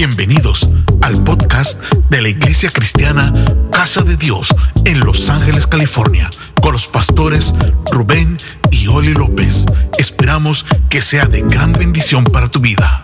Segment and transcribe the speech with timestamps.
[0.00, 0.72] Bienvenidos
[1.02, 3.34] al podcast de la Iglesia Cristiana
[3.70, 4.48] Casa de Dios
[4.86, 6.30] en Los Ángeles, California,
[6.62, 7.54] con los pastores
[7.92, 8.38] Rubén
[8.70, 9.66] y Oli López.
[9.98, 13.02] Esperamos que sea de gran bendición para tu vida.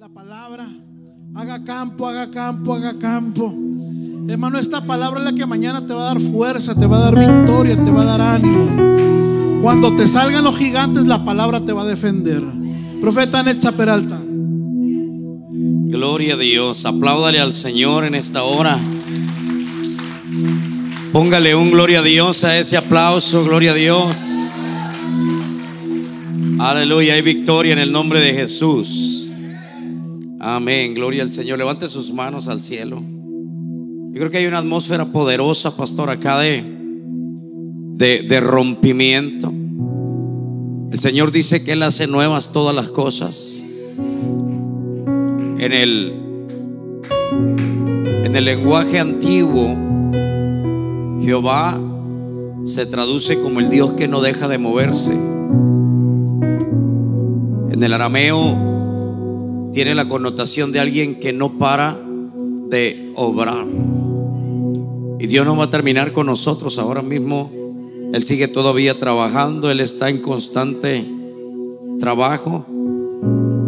[0.00, 0.66] La palabra,
[1.36, 3.54] haga campo, haga campo, haga campo.
[4.28, 7.10] Hermano, esta palabra es la que mañana te va a dar fuerza, te va a
[7.12, 9.62] dar victoria, te va a dar ánimo.
[9.62, 12.61] Cuando te salgan los gigantes, la palabra te va a defender.
[13.02, 14.22] Profeta Netza Peralta.
[14.24, 16.86] Gloria a Dios.
[16.86, 18.78] Apláudale al Señor en esta hora.
[21.12, 23.44] Póngale un gloria a Dios a ese aplauso.
[23.44, 24.16] Gloria a Dios.
[26.60, 27.14] Aleluya.
[27.14, 29.32] Hay victoria en el nombre de Jesús.
[30.38, 30.94] Amén.
[30.94, 31.58] Gloria al Señor.
[31.58, 33.02] Levante sus manos al cielo.
[34.12, 36.62] Yo creo que hay una atmósfera poderosa, pastor, acá de,
[37.96, 39.52] de, de rompimiento.
[40.92, 43.62] El Señor dice que Él hace nuevas todas las cosas.
[45.58, 46.12] En el,
[48.24, 49.74] en el lenguaje antiguo,
[51.22, 51.80] Jehová
[52.66, 55.12] se traduce como el Dios que no deja de moverse.
[57.72, 61.98] En el arameo tiene la connotación de alguien que no para
[62.68, 63.64] de obrar.
[65.18, 67.61] Y Dios no va a terminar con nosotros ahora mismo
[68.12, 71.04] él sigue todavía trabajando, Él está en constante
[71.98, 72.66] trabajo.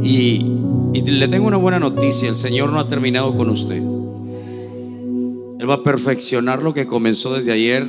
[0.02, 0.50] Y,
[0.92, 3.76] le tengo una buena noticia, el Señor no ha terminado con usted.
[3.76, 7.86] Él va a perfeccionar lo que comenzó desde ayer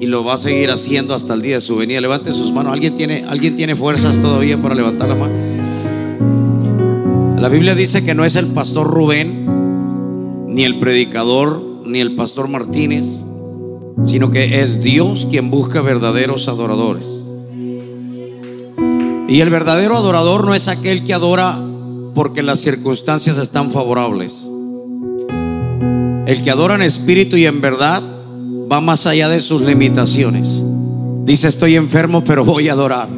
[0.00, 2.00] y lo va a seguir haciendo hasta el día de su venida.
[2.00, 2.74] Levante sus manos.
[2.74, 5.34] ¿Alguien tiene, ¿Alguien tiene fuerzas todavía para levantar la mano?
[7.40, 9.46] La Biblia dice que no es el pastor Rubén,
[10.48, 13.26] ni el predicador, ni el pastor Martínez,
[14.04, 17.22] sino que es Dios quien busca verdaderos adoradores.
[19.28, 21.58] Y el verdadero adorador no es aquel que adora
[22.14, 24.48] porque las circunstancias están favorables.
[26.26, 28.02] El que adora en espíritu y en verdad
[28.70, 30.62] va más allá de sus limitaciones.
[31.24, 33.08] Dice, estoy enfermo, pero voy a adorar.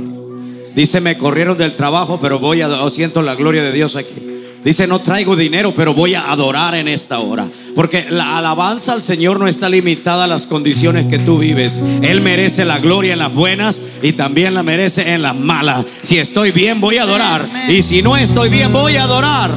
[0.75, 4.34] Dice, me corrieron del trabajo, pero voy a, siento la gloria de Dios aquí.
[4.65, 7.47] Dice, no traigo dinero, pero voy a adorar en esta hora.
[7.75, 11.83] Porque la alabanza al Señor no está limitada a las condiciones que tú vives.
[12.01, 15.85] Él merece la gloria en las buenas y también la merece en las malas.
[16.03, 17.47] Si estoy bien, voy a adorar.
[17.69, 19.51] Y si no estoy bien, voy a adorar.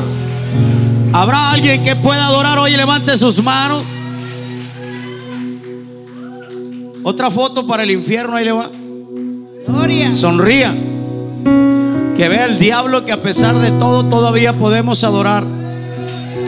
[1.13, 2.75] ¿Habrá alguien que pueda adorar hoy?
[2.75, 3.83] Levante sus manos.
[7.03, 8.69] Otra foto para el infierno, ahí le va.
[9.65, 10.13] Gloria.
[10.13, 10.75] Sonría
[12.17, 15.43] que vea el diablo que a pesar de todo todavía podemos adorar.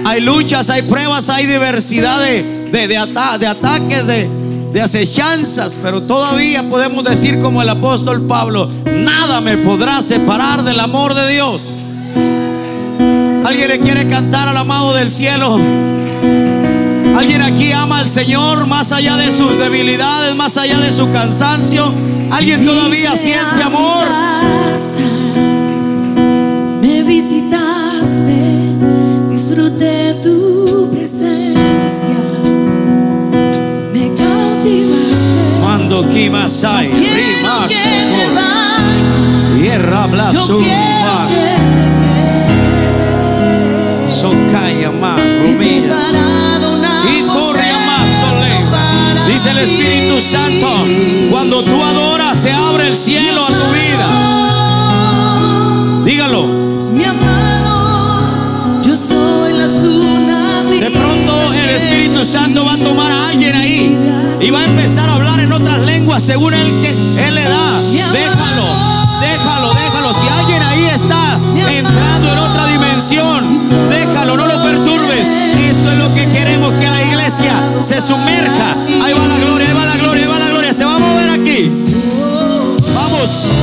[0.05, 4.27] Hay luchas, hay pruebas, hay diversidad de, ataques, de,
[4.73, 10.79] de acechanzas, pero todavía podemos decir como el apóstol Pablo, nada me podrá separar del
[10.79, 11.61] amor de Dios.
[13.45, 15.59] ¿Alguien le quiere cantar al amado del cielo?
[17.15, 21.93] ¿Alguien aquí ama al Señor más allá de sus debilidades, más allá de su cansancio?
[22.31, 24.07] ¿Alguien todavía siente amor?
[27.09, 28.37] Visitaste,
[29.31, 32.19] disfruté tu presencia.
[33.91, 35.59] Me cautivaste.
[35.59, 37.73] Cuando Kimasai, Rimas,
[39.59, 41.27] Tierra Blasuma,
[44.07, 46.13] Socaya más, Rumillas,
[47.11, 48.55] y Torre más Sole.
[49.33, 50.85] Dice el Espíritu Santo,
[51.31, 54.07] cuando tú adoras, se abre el cielo a tu vida.
[56.05, 56.78] Dígalo.
[61.69, 63.95] El Espíritu Santo va a tomar a alguien ahí
[64.41, 67.79] y va a empezar a hablar en otras lenguas según él que él le da.
[68.11, 68.65] Déjalo,
[69.21, 70.13] déjalo, déjalo.
[70.13, 75.27] Si alguien ahí está entrando en otra dimensión, déjalo, no lo perturbes.
[75.69, 78.75] Esto es lo que queremos que la iglesia se sumerja.
[79.03, 80.73] Ahí va la gloria, ahí va la gloria, ahí va la gloria.
[80.73, 81.71] Se va a mover aquí.
[82.95, 83.59] Vamos.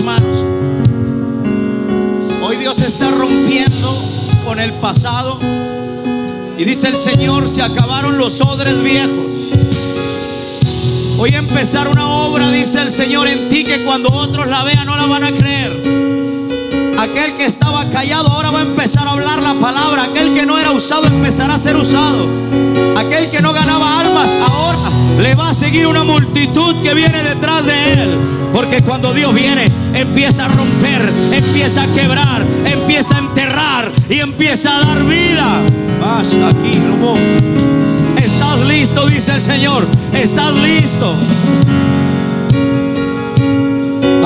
[0.00, 0.44] Manos.
[2.42, 3.94] Hoy Dios está rompiendo
[4.44, 5.38] con el pasado.
[6.56, 9.10] Y dice el Señor, se acabaron los odres viejos.
[11.16, 14.86] Voy a empezar una obra, dice el Señor, en ti que cuando otros la vean
[14.86, 15.72] no la van a creer.
[16.98, 20.04] Aquel que estaba callado ahora va a empezar a hablar la palabra.
[20.04, 22.26] Aquel que no era usado empezará a ser usado.
[22.96, 24.61] Aquel que no ganaba almas ahora
[25.20, 28.18] le va a seguir una multitud que viene detrás de él.
[28.52, 34.76] Porque cuando Dios viene, empieza a romper, empieza a quebrar, empieza a enterrar y empieza
[34.76, 35.62] a dar vida.
[36.00, 37.16] Basta aquí, Robo.
[38.16, 39.86] Estás listo, dice el Señor.
[40.12, 41.14] Estás listo.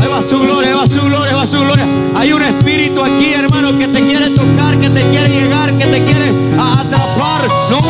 [0.01, 1.87] Ahí va su gloria, va su gloria, va su gloria.
[2.17, 6.05] Hay un espíritu aquí, hermano, que te quiere tocar, que te quiere llegar, que te
[6.05, 7.43] quiere atrapar.
[7.71, 7.81] No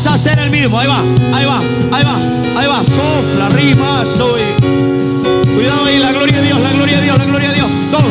[0.00, 0.78] volverás a ser el mismo.
[0.78, 1.00] Ahí va,
[1.32, 1.58] ahí va,
[1.92, 2.82] ahí va, ahí va.
[2.84, 4.42] Sopla, rima, estoy.
[5.54, 7.68] Cuidado ahí, la gloria de Dios, la gloria de Dios, la gloria de Dios.
[7.90, 8.08] Todo.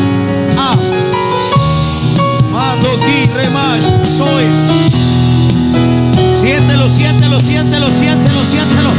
[0.57, 0.75] Ah.
[2.51, 3.79] Mando aquí, remas,
[4.17, 4.45] soy.
[6.33, 8.91] Siéntelo, siéntelo, siéntelo, siéntelo, siéntelo.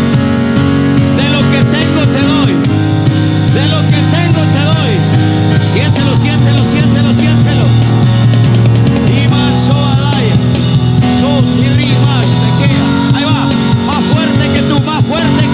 [1.16, 2.52] De lo que tengo te doy.
[3.54, 4.92] De lo que tengo te doy.
[5.72, 7.64] Siéntelo, siéntelo, siéntelo, siéntelo.
[9.16, 10.59] Y manso alaya.
[13.14, 13.92] Ahí va.
[13.92, 15.49] Más fuerte que tú, más fuerte que tú.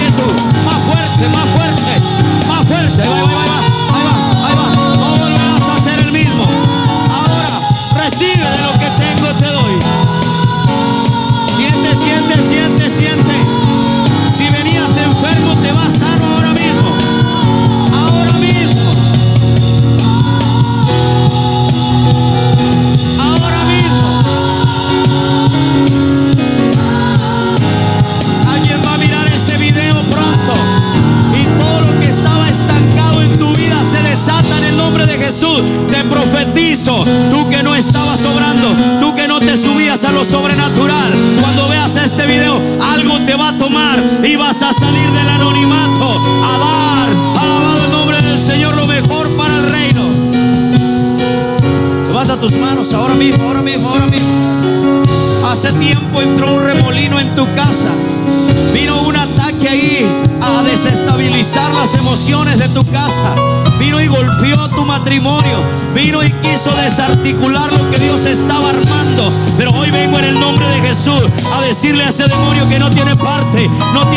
[66.87, 69.33] Desarticular lo que Dios estaba armando.
[69.57, 71.21] Pero hoy vengo en el nombre de Jesús
[71.53, 74.16] a decirle a ese demonio que no tiene parte, no tiene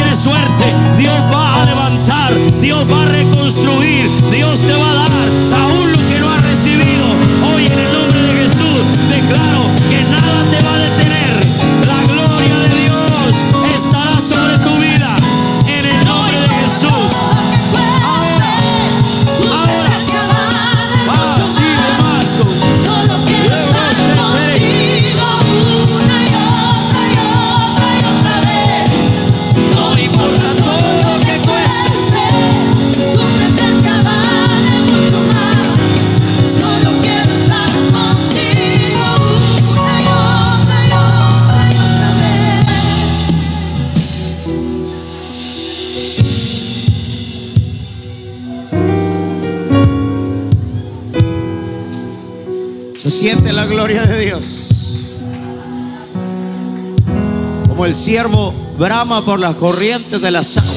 [58.01, 60.75] siervo brama por las corrientes de las aguas.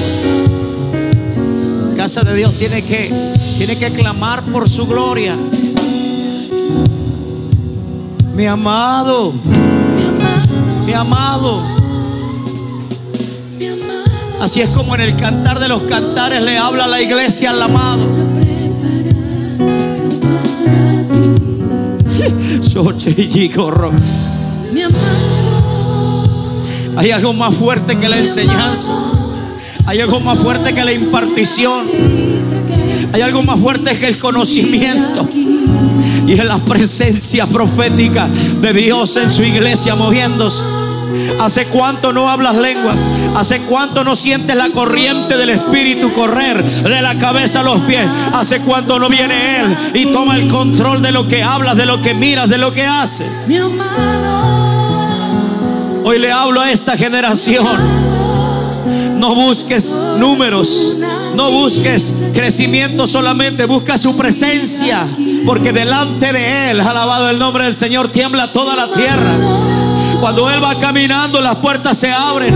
[1.96, 3.10] Casa de Dios tiene que,
[3.56, 5.34] tiene que clamar por su gloria.
[8.36, 9.32] Mi amado,
[10.84, 11.62] mi amado.
[14.42, 18.06] Así es como en el cantar de los cantares le habla la iglesia al amado.
[22.74, 24.43] mi amado,
[26.96, 28.92] Hay algo más fuerte que la enseñanza.
[29.86, 31.86] Hay algo más fuerte que la impartición.
[33.12, 35.28] Hay algo más fuerte que el conocimiento.
[36.26, 38.28] Y es la presencia profética
[38.60, 40.62] de Dios en su iglesia moviéndose.
[41.40, 43.08] ¿Hace cuánto no hablas lenguas?
[43.36, 48.04] ¿Hace cuánto no sientes la corriente del Espíritu correr de la cabeza a los pies?
[48.32, 52.00] ¿Hace cuánto no viene Él y toma el control de lo que hablas, de lo
[52.00, 53.26] que miras, de lo que haces?
[53.46, 54.53] mi amado,
[56.06, 57.66] Hoy le hablo a esta generación.
[59.16, 60.96] No busques números,
[61.34, 65.08] no busques crecimiento solamente, busca su presencia,
[65.46, 69.32] porque delante de Él, alabado el nombre del Señor, tiembla toda la tierra.
[70.20, 72.54] Cuando Él va caminando, las puertas se abren.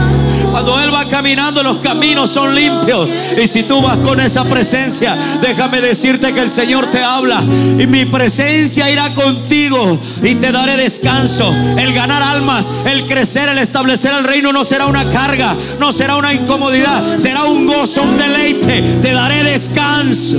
[0.59, 3.09] Cuando Él va caminando, los caminos son limpios.
[3.41, 7.41] Y si tú vas con esa presencia, déjame decirte que el Señor te habla.
[7.79, 11.49] Y mi presencia irá contigo y te daré descanso.
[11.79, 16.17] El ganar almas, el crecer, el establecer el reino no será una carga, no será
[16.17, 18.83] una incomodidad, será un gozo, un deleite.
[19.01, 20.39] Te daré descanso.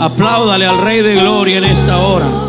[0.00, 2.47] Apláudale al Rey de Gloria en esta hora.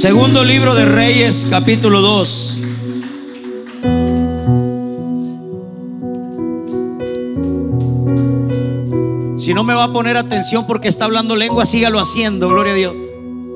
[0.00, 2.56] Segundo libro de Reyes, capítulo 2.
[9.36, 12.76] Si no me va a poner atención porque está hablando lengua, sígalo haciendo, gloria a
[12.76, 12.94] Dios.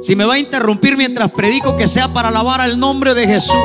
[0.02, 3.56] Si me va a interrumpir mientras predico, que sea para alabar al nombre de Jesús.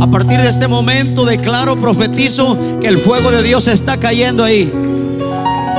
[0.00, 4.72] A partir de este momento declaro, profetizo que el fuego de Dios está cayendo ahí.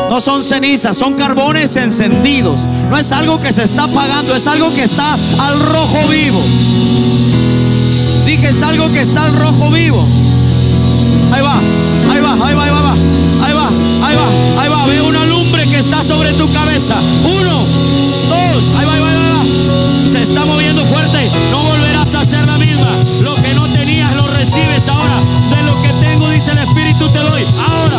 [0.09, 2.61] No son cenizas, son carbones encendidos.
[2.89, 6.41] No es algo que se está apagando, es algo que está al rojo vivo.
[8.25, 10.07] Dije, es algo que está al rojo vivo.
[11.33, 11.59] Ahí va,
[12.11, 12.93] ahí va, ahí va, ahí va,
[13.45, 13.69] ahí va,
[14.07, 14.85] ahí va, ahí va.
[14.85, 16.95] Veo una lumbre que está sobre tu cabeza.
[17.25, 17.57] Uno,
[18.29, 20.09] dos, ahí va, ahí va, ahí va.
[20.09, 21.29] Se está moviendo fuerte.
[21.51, 22.87] No volverás a ser la misma.
[23.23, 25.19] Lo que no tenías lo recibes ahora.
[25.49, 27.43] De lo que tengo, dice el Espíritu, te doy.
[27.59, 27.97] Ahora.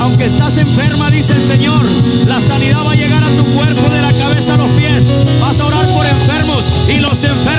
[0.00, 1.84] Aunque estás enferma, dice el Señor,
[2.26, 5.02] la sanidad va a llegar a tu cuerpo de la cabeza a los pies.
[5.40, 7.55] Vas a orar por enfermos y los enfermos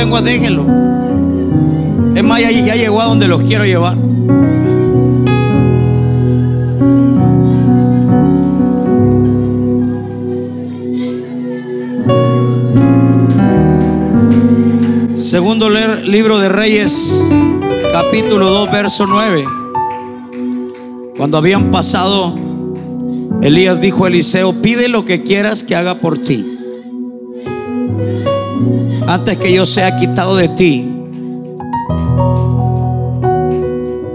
[0.00, 0.64] lenguas, déjenlo.
[2.16, 3.96] Es más, ya, ya llegó a donde los quiero llevar.
[15.16, 17.22] Segundo libro de Reyes,
[17.92, 19.44] capítulo 2, verso 9.
[21.18, 22.34] Cuando habían pasado,
[23.42, 26.59] Elías dijo a Eliseo, pide lo que quieras que haga por ti.
[29.10, 30.88] Antes que yo sea quitado de ti.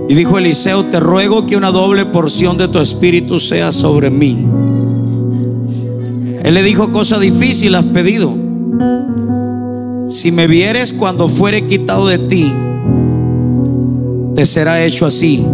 [0.07, 4.47] Y dijo Eliseo, te ruego que una doble porción de tu espíritu sea sobre mí.
[6.41, 8.33] Él le dijo, cosa difícil has pedido.
[10.07, 12.53] Si me vieres cuando fuere quitado de ti,
[14.33, 15.45] te será hecho así.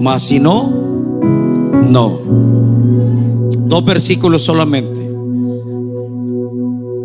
[0.00, 0.72] Mas si no,
[1.88, 2.18] no.
[3.68, 4.95] Dos versículos solamente.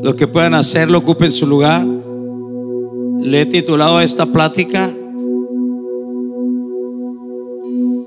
[0.01, 1.85] Los que puedan hacerlo, ocupen su lugar.
[1.85, 4.91] Le he titulado a esta plática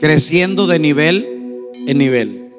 [0.01, 1.27] Creciendo de nivel
[1.87, 2.53] en nivel.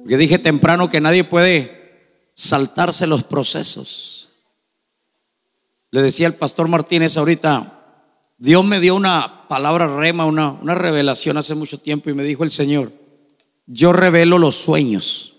[0.00, 4.32] Porque dije temprano que nadie puede saltarse los procesos.
[5.90, 7.74] Le decía el pastor Martínez ahorita,
[8.36, 12.44] Dios me dio una palabra rema, una, una revelación hace mucho tiempo y me dijo
[12.44, 12.92] el Señor,
[13.66, 15.33] yo revelo los sueños,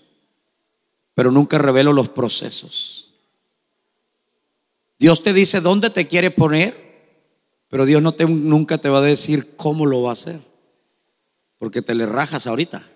[1.16, 3.14] pero nunca revelo los procesos.
[4.98, 6.76] Dios te dice dónde te quiere poner,
[7.70, 10.40] pero Dios no te, nunca te va a decir cómo lo va a hacer,
[11.58, 12.86] porque te le rajas ahorita.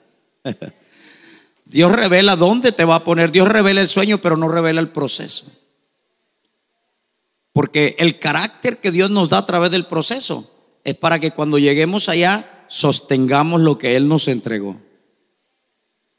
[1.65, 4.91] Dios revela dónde te va a poner, Dios revela el sueño, pero no revela el
[4.91, 5.47] proceso.
[7.55, 11.59] Porque el carácter que Dios nos da a través del proceso es para que cuando
[11.59, 14.79] lleguemos allá sostengamos lo que Él nos entregó.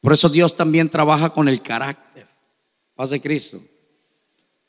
[0.01, 2.27] Por eso Dios también trabaja con el carácter.
[2.95, 3.61] Paz de Cristo.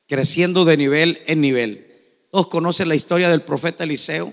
[0.07, 1.89] Creciendo de nivel en nivel.
[2.31, 4.33] Todos conocen la historia del profeta Eliseo.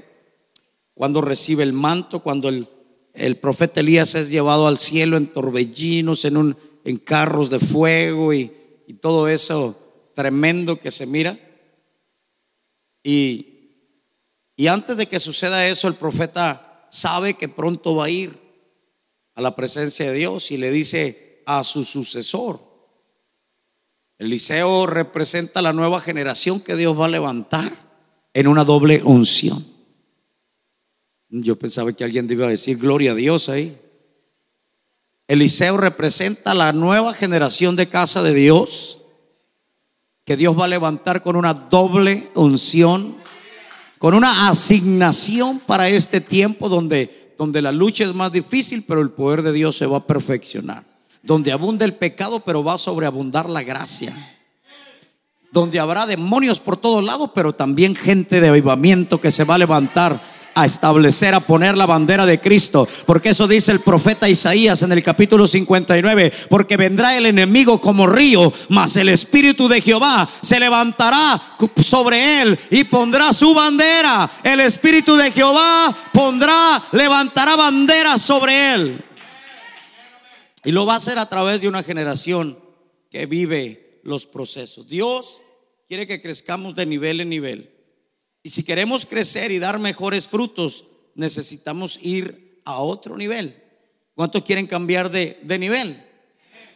[0.93, 2.67] Cuando recibe el manto, cuando el,
[3.13, 8.33] el profeta Elías es llevado al cielo en torbellinos, en, un, en carros de fuego
[8.33, 8.51] y,
[8.87, 11.39] y todo eso tremendo que se mira.
[13.01, 13.49] Y,
[14.57, 18.48] y antes de que suceda eso, el profeta sabe que pronto va a ir
[19.39, 22.59] a la presencia de Dios y le dice a su sucesor.
[24.17, 27.71] Eliseo representa la nueva generación que Dios va a levantar
[28.33, 29.65] en una doble unción.
[31.29, 33.79] Yo pensaba que alguien iba a decir gloria a Dios ahí.
[35.29, 38.99] Eliseo representa la nueva generación de casa de Dios
[40.25, 43.15] que Dios va a levantar con una doble unción,
[43.99, 49.11] con una asignación para este tiempo donde, donde la lucha es más difícil, pero el
[49.11, 50.83] poder de Dios se va a perfeccionar.
[51.23, 54.13] Donde abunda el pecado, pero va a sobreabundar la gracia.
[55.53, 59.57] Donde habrá demonios por todos lados, pero también gente de avivamiento que se va a
[59.57, 60.21] levantar
[60.61, 62.87] a establecer, a poner la bandera de Cristo.
[63.05, 66.31] Porque eso dice el profeta Isaías en el capítulo 59.
[66.49, 71.41] Porque vendrá el enemigo como río, mas el Espíritu de Jehová se levantará
[71.83, 74.29] sobre él y pondrá su bandera.
[74.43, 79.03] El Espíritu de Jehová pondrá, levantará bandera sobre él.
[80.63, 82.59] Y lo va a hacer a través de una generación
[83.09, 84.87] que vive los procesos.
[84.87, 85.41] Dios
[85.87, 87.78] quiere que crezcamos de nivel en nivel.
[88.43, 93.61] Y si queremos crecer y dar mejores frutos, necesitamos ir a otro nivel.
[94.15, 96.08] ¿Cuántos quieren cambiar de, de nivel?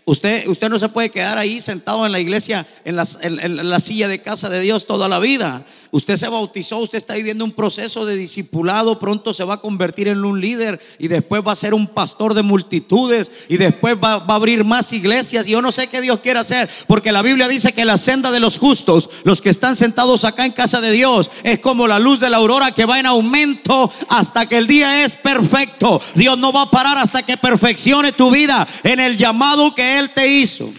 [0.05, 4.21] Usted, usted no se puede quedar ahí sentado en la iglesia, en, la silla de
[4.21, 5.65] casa de Dios toda la vida.
[5.91, 10.07] Usted se bautizó, usted está viviendo un proceso de discipulado, pronto se va a convertir
[10.07, 14.17] en un líder y después va a ser un pastor de multitudes y después va,
[14.17, 15.47] va a abrir más iglesias.
[15.47, 18.31] Y yo no sé qué Dios quiere hacer, porque la Biblia dice que la senda
[18.31, 21.99] de los justos, los que están sentados acá en casa de Dios, es como la
[21.99, 26.01] luz de la aurora que va en aumento hasta que el día es perfecto.
[26.15, 30.11] Dios no va a parar hasta que perfeccione tu vida en el llamado que Él
[30.13, 30.73] te hizo.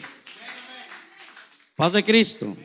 [1.77, 2.57] Paz de Cristo.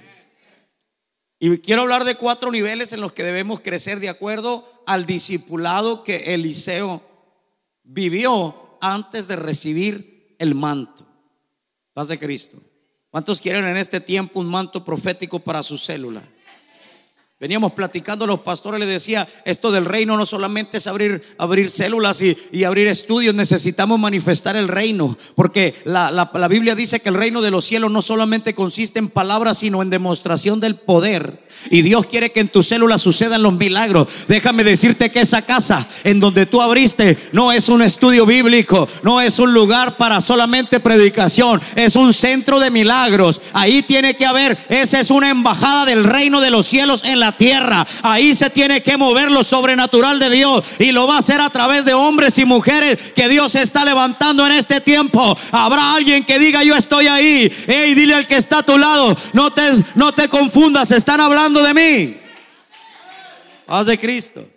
[1.39, 6.03] Y quiero hablar de cuatro niveles en los que debemos crecer de acuerdo al discipulado
[6.03, 7.01] que Eliseo
[7.83, 11.07] vivió antes de recibir el manto.
[11.93, 12.61] Paz de Cristo.
[13.09, 16.21] ¿Cuántos quieren en este tiempo un manto profético para su célula?
[17.41, 22.19] Veníamos platicando, los pastores les decía, esto del reino no solamente es abrir, abrir células
[22.21, 27.07] y, y abrir estudios, necesitamos manifestar el reino, porque la, la- la Biblia dice que
[27.07, 31.47] el reino de los cielos no solamente consiste en palabras, sino en demostración del poder.
[31.71, 34.07] Y Dios quiere que en tu célula sucedan los milagros.
[34.27, 39.21] Déjame decirte que esa casa en donde tú abriste no es un estudio bíblico, no
[39.21, 43.41] es un lugar para solamente predicación, es un centro de milagros.
[43.53, 47.28] Ahí tiene que haber, esa es una embajada del reino de los cielos en la
[47.31, 47.85] tierra.
[48.03, 51.49] Ahí se tiene que mover lo sobrenatural de Dios y lo va a hacer a
[51.49, 55.37] través de hombres y mujeres que Dios está levantando en este tiempo.
[55.51, 57.51] Habrá alguien que diga yo estoy ahí.
[57.67, 61.63] Hey, dile al que está a tu lado, no te, no te confundas, están hablando
[61.63, 62.17] de mí.
[63.65, 64.47] Paz de Cristo.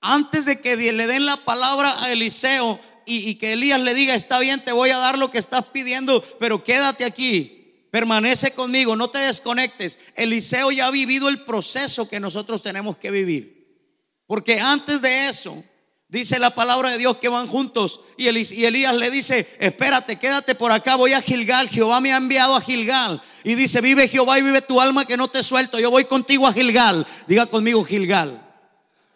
[0.00, 4.14] Antes de que le den la palabra a Eliseo y, y que Elías le diga,
[4.14, 7.57] está bien, te voy a dar lo que estás pidiendo, pero quédate aquí.
[7.98, 9.98] Permanece conmigo, no te desconectes.
[10.14, 13.82] Eliseo ya ha vivido el proceso que nosotros tenemos que vivir.
[14.24, 15.64] Porque antes de eso,
[16.06, 17.98] dice la palabra de Dios que van juntos.
[18.16, 21.68] Y, Elías le dice, espérate, quédate por acá, voy a Gilgal.
[21.68, 23.20] Jehová me ha enviado a Gilgal.
[23.42, 25.80] Y dice, vive Jehová y vive tu alma que no te suelto.
[25.80, 27.04] Yo voy contigo a Gilgal.
[27.26, 28.40] Diga conmigo Gilgal.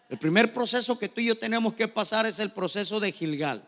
[0.08, 3.62] El primer proceso que tú y yo tenemos que pasar es el proceso de Gilgal.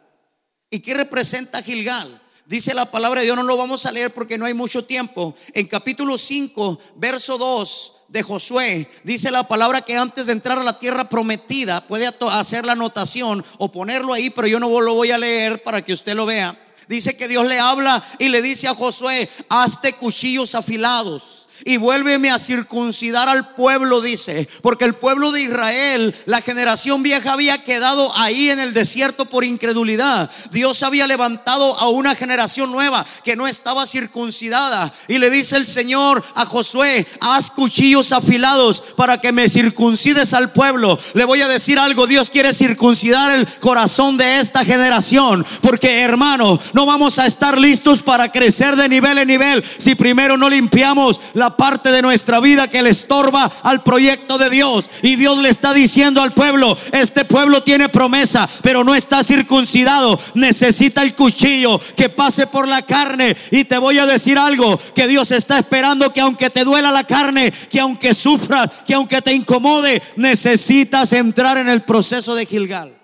[0.70, 2.20] ¿Y qué representa Gilgal?
[2.46, 5.34] Dice la palabra de Dios, no lo vamos a leer porque no hay mucho tiempo.
[5.54, 10.62] En capítulo 5, verso 2 de Josué, dice la palabra que antes de entrar a
[10.62, 15.10] la tierra prometida, puede hacer la anotación o ponerlo ahí, pero yo no lo voy
[15.10, 16.58] a leer para que usted lo vea.
[16.86, 21.43] Dice que Dios le habla y le dice a Josué, hazte cuchillos afilados.
[21.64, 27.32] Y vuélveme a circuncidar al pueblo, dice, porque el pueblo de Israel, la generación vieja
[27.32, 30.30] había quedado ahí en el desierto por incredulidad.
[30.50, 34.92] Dios había levantado a una generación nueva que no estaba circuncidada.
[35.08, 40.52] Y le dice el Señor a Josué, haz cuchillos afilados para que me circuncides al
[40.52, 40.98] pueblo.
[41.14, 45.46] Le voy a decir algo, Dios quiere circuncidar el corazón de esta generación.
[45.62, 50.36] Porque hermano, no vamos a estar listos para crecer de nivel en nivel si primero
[50.36, 54.88] no limpiamos la parte de nuestra vida que le estorba al proyecto de Dios.
[55.02, 60.18] Y Dios le está diciendo al pueblo, este pueblo tiene promesa, pero no está circuncidado.
[60.34, 63.36] Necesita el cuchillo que pase por la carne.
[63.50, 67.04] Y te voy a decir algo, que Dios está esperando que aunque te duela la
[67.04, 72.96] carne, que aunque sufras, que aunque te incomode, necesitas entrar en el proceso de Gilgal.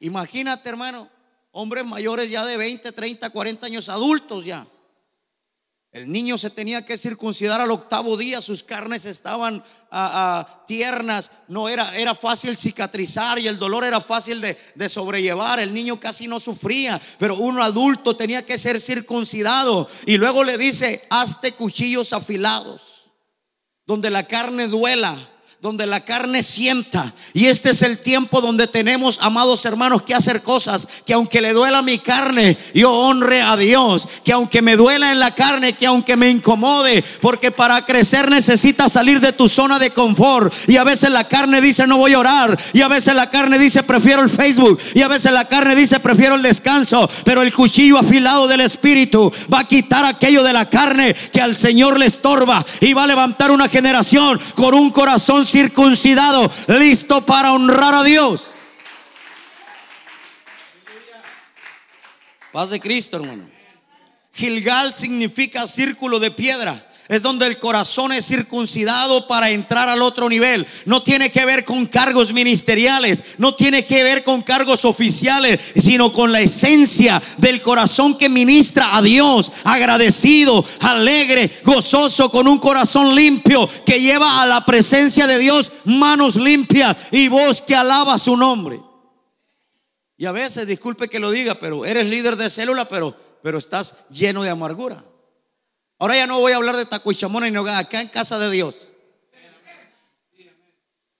[0.00, 1.08] Imagínate, hermano,
[1.52, 4.66] hombres mayores ya de 20, 30, 40 años, adultos ya.
[5.92, 11.32] El niño se tenía que circuncidar al octavo día, sus carnes estaban ah, ah, tiernas,
[11.48, 15.58] no era, era fácil cicatrizar y el dolor era fácil de, de sobrellevar.
[15.58, 19.88] El niño casi no sufría, pero un adulto tenía que ser circuncidado.
[20.06, 23.10] Y luego le dice, hazte cuchillos afilados,
[23.84, 25.28] donde la carne duela
[25.60, 27.12] donde la carne sienta.
[27.34, 31.52] Y este es el tiempo donde tenemos, amados hermanos, que hacer cosas que aunque le
[31.52, 34.08] duela mi carne, yo honre a Dios.
[34.24, 38.92] Que aunque me duela en la carne, que aunque me incomode, porque para crecer necesitas
[38.92, 40.50] salir de tu zona de confort.
[40.66, 42.58] Y a veces la carne dice no voy a orar.
[42.72, 44.80] Y a veces la carne dice prefiero el Facebook.
[44.94, 47.06] Y a veces la carne dice prefiero el descanso.
[47.22, 51.54] Pero el cuchillo afilado del Espíritu va a quitar aquello de la carne que al
[51.58, 52.64] Señor le estorba.
[52.80, 58.52] Y va a levantar una generación con un corazón circuncidado, listo para honrar a Dios.
[62.52, 63.48] Paz de Cristo, hermano.
[64.32, 66.89] Gilgal significa círculo de piedra.
[67.10, 70.64] Es donde el corazón es circuncidado para entrar al otro nivel.
[70.84, 76.12] No tiene que ver con cargos ministeriales, no tiene que ver con cargos oficiales, sino
[76.12, 83.12] con la esencia del corazón que ministra a Dios, agradecido, alegre, gozoso, con un corazón
[83.16, 88.36] limpio que lleva a la presencia de Dios manos limpias y voz que alaba su
[88.36, 88.80] nombre.
[90.16, 94.06] Y a veces, disculpe que lo diga, pero eres líder de célula, pero, pero estás
[94.10, 95.09] lleno de amargura.
[96.00, 98.88] Ahora ya no voy a hablar de tacuichamona y no acá en casa de Dios.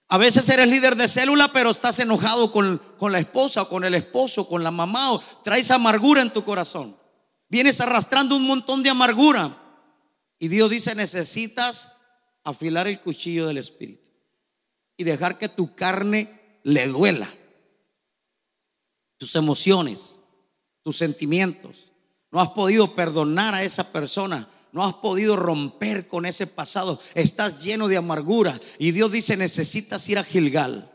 [0.07, 3.93] A veces eres líder de célula, pero estás enojado con, con la esposa, con el
[3.93, 6.97] esposo, con la mamá, o traes amargura en tu corazón.
[7.47, 9.55] Vienes arrastrando un montón de amargura.
[10.39, 11.97] Y Dios dice, necesitas
[12.43, 14.09] afilar el cuchillo del Espíritu
[14.97, 17.31] y dejar que tu carne le duela.
[19.19, 20.21] Tus emociones,
[20.81, 21.91] tus sentimientos.
[22.31, 24.49] No has podido perdonar a esa persona.
[24.71, 26.99] No has podido romper con ese pasado.
[27.13, 28.57] Estás lleno de amargura.
[28.79, 30.91] Y Dios dice, necesitas ir a Gilgal.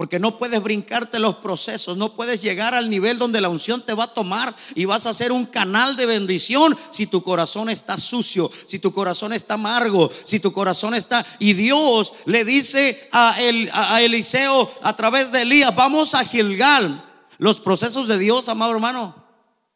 [0.00, 3.92] Porque no puedes brincarte los procesos, no puedes llegar al nivel donde la unción te
[3.92, 7.98] va a tomar y vas a ser un canal de bendición si tu corazón está
[7.98, 11.22] sucio, si tu corazón está amargo, si tu corazón está...
[11.38, 13.34] Y Dios le dice a,
[13.72, 17.04] a Eliseo a través de Elías, vamos a Gilgal.
[17.36, 19.14] Los procesos de Dios, amado hermano,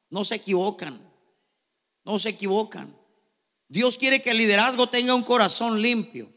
[0.08, 1.03] no se equivocan,
[2.04, 2.94] no se equivocan.
[3.68, 6.30] Dios quiere que el liderazgo tenga un corazón limpio,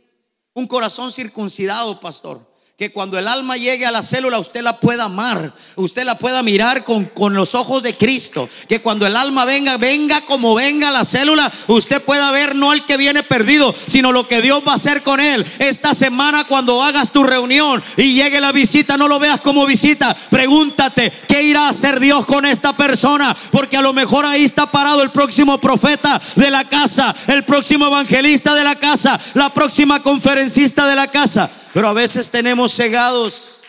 [0.54, 5.06] un corazón circuncidado, pastor Que cuando el alma llegue a la célula usted la pueda
[5.06, 8.48] amar, usted la pueda mirar con, con los ojos de Cristo.
[8.70, 12.74] Que cuando el alma venga, venga como venga a la célula, usted pueda ver no
[12.74, 15.44] el que viene perdido, sino lo que Dios va a hacer con él.
[15.58, 20.16] Esta semana cuando hagas tu reunión y llegue la visita, no lo veas como visita.
[20.30, 23.36] Pregúntate, ¿qué irá a hacer Dios con esta persona?
[23.52, 27.88] Porque a lo mejor ahí está parado el próximo profeta de la casa, el próximo
[27.88, 31.50] evangelista de la casa, la próxima conferencista de la casa.
[31.78, 33.62] Pero a veces tenemos cegados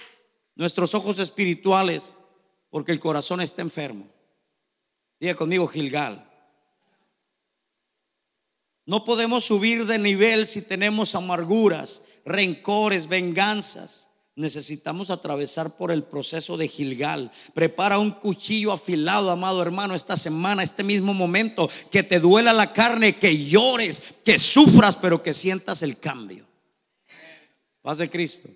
[0.54, 2.16] nuestros ojos espirituales
[2.70, 4.08] porque el corazón está enfermo.
[5.20, 6.24] Diga conmigo, Gilgal.
[8.87, 14.08] No podemos subir de nivel si tenemos amarguras, rencores, venganzas.
[14.34, 17.30] Necesitamos atravesar por el proceso de Gilgal.
[17.54, 22.72] Prepara un cuchillo afilado, amado hermano, esta semana, este mismo momento, que te duela la
[22.72, 26.46] carne, que llores, que sufras, pero que sientas el cambio.
[27.82, 28.48] Paz de Cristo.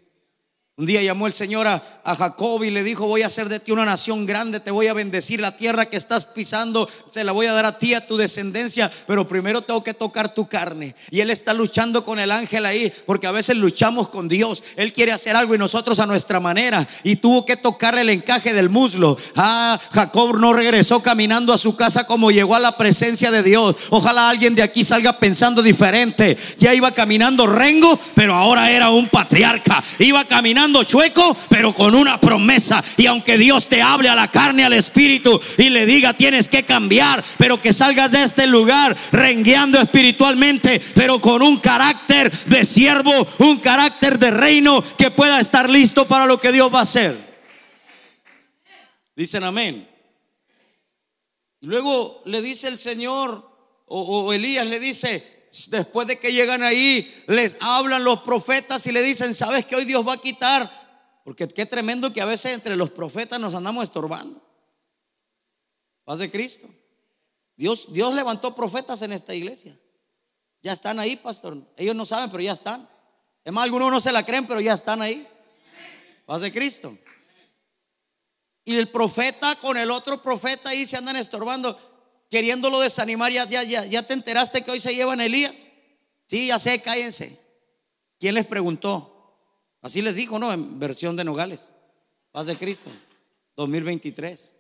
[0.79, 3.61] Un día llamó el Señor a, a, Jacob y le dijo, voy a hacer de
[3.61, 7.33] ti una nación grande, te voy a bendecir, la tierra que estás pisando se la
[7.33, 10.95] voy a dar a ti, a tu descendencia, pero primero tengo que tocar tu carne.
[11.11, 14.63] Y él está luchando con el ángel ahí, porque a veces luchamos con Dios.
[14.77, 16.89] Él quiere hacer algo y nosotros a nuestra manera.
[17.05, 19.19] Y tuvo que tocarle el encaje del muslo.
[19.37, 23.77] Ah, Jacob no regresó caminando a su casa como llegó a la presencia de Dios.
[23.91, 26.35] Ojalá alguien de aquí salga pensando diferente.
[26.57, 29.85] Ya iba caminando rengo, pero ahora era un patriarca.
[29.99, 32.83] Iba caminando chueco, pero con una promesa.
[32.96, 36.64] Y aunque Dios te hable a la carne, al espíritu y le diga tienes que
[36.64, 43.27] cambiar, pero que salgas de este lugar rengueando espiritualmente, pero con un carácter de siervo,
[43.38, 47.16] un carácter de reino que pueda estar listo para lo que Dios va a hacer.
[49.16, 49.88] Dicen amén.
[51.61, 53.51] Luego le dice el Señor,
[53.87, 59.03] o Elías le dice, después de que llegan ahí, les hablan los profetas y le
[59.03, 60.71] dicen, ¿sabes que hoy Dios va a quitar?
[61.25, 64.43] Porque qué tremendo que a veces entre los profetas nos andamos estorbando.
[66.05, 66.69] Paz de Cristo.
[67.57, 69.79] Dios, Dios levantó profetas en esta iglesia.
[70.62, 71.59] Ya están ahí, pastor.
[71.77, 72.88] Ellos no saben, pero ya están.
[73.45, 75.29] Es más, algunos no se la creen, pero ya están ahí.
[76.25, 76.97] Paz de Cristo.
[78.65, 81.77] Y el profeta con el otro profeta ahí se andan estorbando
[82.33, 85.53] queriéndolo desanimar, ya, ya, ya, ya te enteraste que hoy se llevan Elías.
[86.25, 87.38] Sí, ya sé, cállense.
[88.18, 89.37] ¿Quién les preguntó?
[89.83, 90.51] Así les dijo, ¿no?
[90.51, 91.75] En versión de Nogales.
[92.31, 92.90] Paz de Cristo.
[93.57, 94.57] 2023.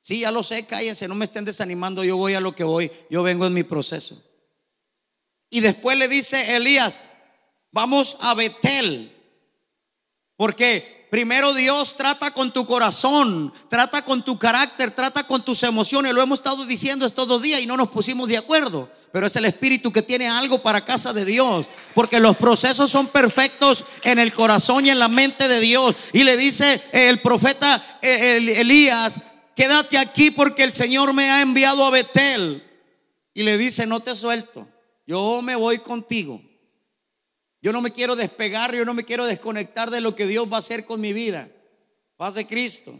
[0.00, 2.90] Sí, ya lo sé, cállense, no me estén desanimando, yo voy a lo que voy,
[3.08, 4.20] yo vengo en mi proceso.
[5.50, 7.04] Y después le dice Elías,
[7.70, 9.16] vamos a Betel,
[10.34, 16.12] porque primero Dios trata con tu corazón, trata con tu carácter, trata con tus emociones.
[16.12, 18.90] Lo hemos estado diciendo estos dos días y no nos pusimos de acuerdo.
[19.12, 21.66] Pero es el Espíritu que tiene algo para casa de Dios.
[21.94, 25.94] Porque los procesos son perfectos en el corazón y en la mente de Dios.
[26.12, 29.20] Y le dice el profeta Elías,
[29.54, 32.64] quédate aquí porque el Señor me ha enviado a Betel.
[33.34, 34.66] Y le dice, no te suelto,
[35.06, 36.42] yo me voy contigo.
[37.60, 40.56] Yo no me quiero despegar, yo no me quiero desconectar de lo que Dios va
[40.56, 41.50] a hacer con mi vida.
[42.16, 42.98] Paz de Cristo.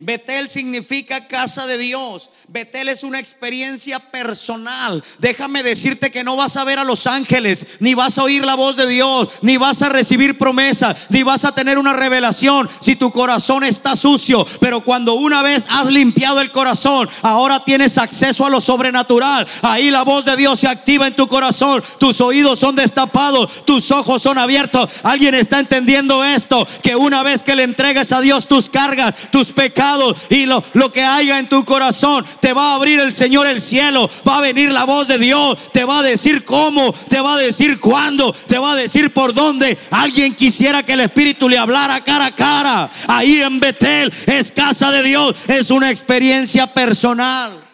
[0.00, 2.30] Betel significa casa de Dios.
[2.46, 5.02] Betel es una experiencia personal.
[5.18, 8.54] Déjame decirte que no vas a ver a los ángeles, ni vas a oír la
[8.54, 12.94] voz de Dios, ni vas a recibir promesa, ni vas a tener una revelación si
[12.94, 14.46] tu corazón está sucio.
[14.60, 19.48] Pero cuando una vez has limpiado el corazón, ahora tienes acceso a lo sobrenatural.
[19.62, 21.82] Ahí la voz de Dios se activa en tu corazón.
[21.98, 24.90] Tus oídos son destapados, tus ojos son abiertos.
[25.02, 29.50] Alguien está entendiendo esto, que una vez que le entregues a Dios tus cargas, tus
[29.50, 29.87] pecados,
[30.28, 34.10] y lo, que haya en tu corazón, te va a abrir el Señor el cielo,
[34.26, 37.38] va a venir la voz de Dios, te va a decir cómo, te va a
[37.38, 39.78] decir cuándo, te va a decir por dónde.
[39.90, 42.90] Alguien quisiera que el Espíritu le hablara cara a cara.
[43.06, 47.64] Ahí en Betel es casa de Dios, es una experiencia personal.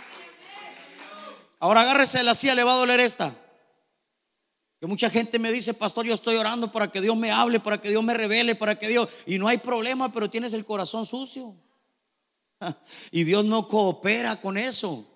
[1.60, 3.34] Ahora agárrese la silla, le va a doler esta.
[4.84, 7.80] Que mucha gente me dice, pastor, yo estoy orando para que Dios me hable, para
[7.80, 9.08] que Dios me revele, para que Dios...
[9.24, 11.56] Y no hay problema, pero tienes el corazón sucio.
[13.10, 15.06] Y Dios no coopera con eso.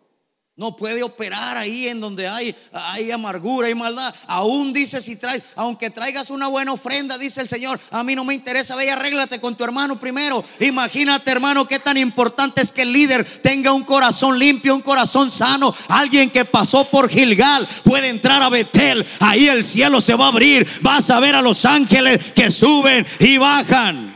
[0.59, 4.13] No puede operar ahí en donde hay, hay amargura y maldad.
[4.27, 8.25] Aún dice si traes, aunque traigas una buena ofrenda, dice el Señor, a mí no
[8.25, 10.45] me interesa, ve y arréglate con tu hermano primero.
[10.59, 15.31] Imagínate, hermano, qué tan importante es que el líder tenga un corazón limpio, un corazón
[15.31, 15.73] sano.
[15.91, 19.07] Alguien que pasó por Gilgal puede entrar a Betel.
[19.21, 20.67] Ahí el cielo se va a abrir.
[20.83, 24.08] Vas a ver a los ángeles que suben y bajan.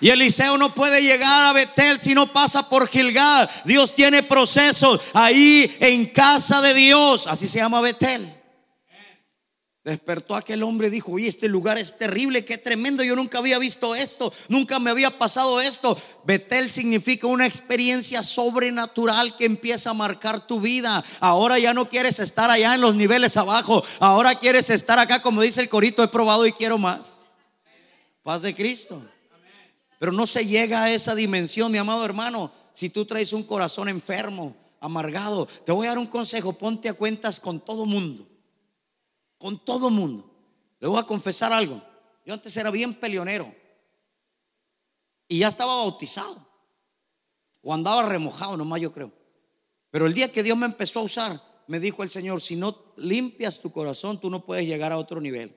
[0.00, 3.48] Y Eliseo no puede llegar a Betel si no pasa por Gilgal.
[3.64, 7.26] Dios tiene procesos ahí en casa de Dios.
[7.26, 8.36] Así se llama Betel.
[9.86, 13.56] Despertó aquel hombre y dijo, oye, este lugar es terrible, qué tremendo, yo nunca había
[13.60, 15.96] visto esto, nunca me había pasado esto.
[16.24, 21.04] Betel significa una experiencia sobrenatural que empieza a marcar tu vida.
[21.20, 25.40] Ahora ya no quieres estar allá en los niveles abajo, ahora quieres estar acá, como
[25.40, 27.28] dice el corito, he probado y quiero más.
[28.24, 29.00] Paz de Cristo.
[29.98, 33.88] Pero no se llega a esa dimensión, mi amado hermano, si tú traes un corazón
[33.88, 35.46] enfermo, amargado.
[35.46, 38.26] Te voy a dar un consejo, ponte a cuentas con todo mundo
[39.38, 40.30] con todo mundo.
[40.80, 41.82] Le voy a confesar algo.
[42.24, 43.54] Yo antes era bien peleonero
[45.28, 46.46] y ya estaba bautizado
[47.62, 49.12] o andaba remojado nomás yo creo.
[49.90, 52.92] Pero el día que Dios me empezó a usar, me dijo el Señor, si no
[52.96, 55.56] limpias tu corazón, tú no puedes llegar a otro nivel.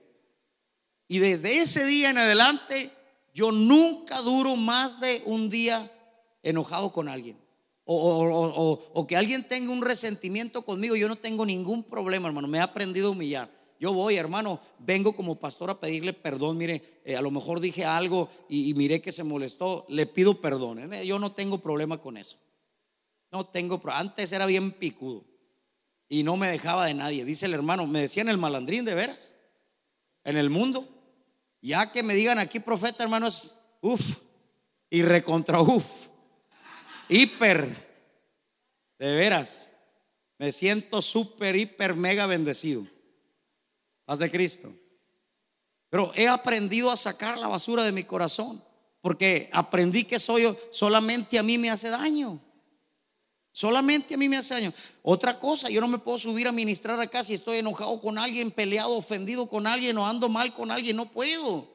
[1.08, 2.91] Y desde ese día en adelante,
[3.34, 5.92] yo nunca duro más de un día
[6.44, 7.38] enojado con alguien.
[7.92, 12.48] O, que alguien tenga un resentimiento conmigo, yo no tengo ningún problema, hermano.
[12.48, 13.50] Me he aprendido a humillar.
[13.80, 16.58] Yo voy, hermano, vengo como pastor a pedirle perdón.
[16.58, 19.86] Mire, eh, a lo mejor dije algo y, miré que se molestó.
[19.89, 20.94] Le pido perdón.
[20.94, 21.06] ¿eh?
[21.08, 22.38] Yo no tengo problema con eso.
[23.32, 25.24] No tengo pro- Antes era bien picudo
[26.10, 27.26] y no me dejaba de nadie.
[27.26, 29.39] Dice el hermano, me decían el malandrín de veras
[30.26, 30.88] en el mundo.
[31.62, 34.17] Ya que me digan aquí profeta, hermano, es uf
[34.89, 36.08] y recontra uf.
[37.10, 37.89] Hiper.
[38.98, 39.72] De veras.
[40.38, 42.88] Me siento súper, hiper, mega bendecido.
[44.06, 44.74] Paz de Cristo.
[45.89, 48.63] Pero he aprendido a sacar la basura de mi corazón.
[49.02, 52.41] Porque aprendí que soy solamente a mí me hace daño.
[53.60, 54.74] Solamente a mí me hace daño.
[55.02, 58.52] Otra cosa, yo no me puedo subir a ministrar acá si estoy enojado con alguien,
[58.52, 60.95] peleado, ofendido con alguien o ando mal con alguien.
[60.95, 61.67] No puedo.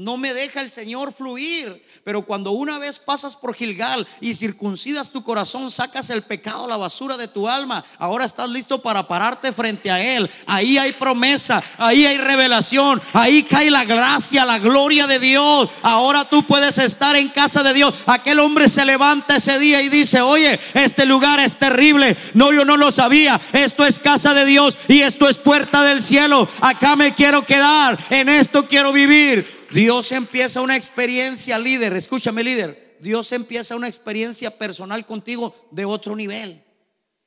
[0.00, 1.84] No me deja el Señor fluir.
[2.04, 6.78] Pero cuando una vez pasas por Gilgal y circuncidas tu corazón, sacas el pecado, la
[6.78, 7.84] basura de tu alma.
[7.98, 10.30] Ahora estás listo para pararte frente a Él.
[10.46, 15.68] Ahí hay promesa, ahí hay revelación, ahí cae la gracia, la gloria de Dios.
[15.82, 17.92] Ahora tú puedes estar en casa de Dios.
[18.06, 22.16] Aquel hombre se levanta ese día y dice, oye, este lugar es terrible.
[22.32, 23.38] No, yo no lo sabía.
[23.52, 26.48] Esto es casa de Dios y esto es puerta del cielo.
[26.62, 27.98] Acá me quiero quedar.
[28.08, 29.59] En esto quiero vivir.
[29.72, 36.16] Dios empieza una experiencia líder, escúchame líder, Dios empieza una experiencia personal contigo de otro
[36.16, 36.64] nivel.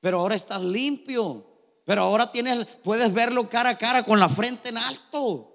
[0.01, 1.45] Pero ahora estás limpio,
[1.85, 5.52] pero ahora tienes puedes verlo cara a cara con la frente en alto.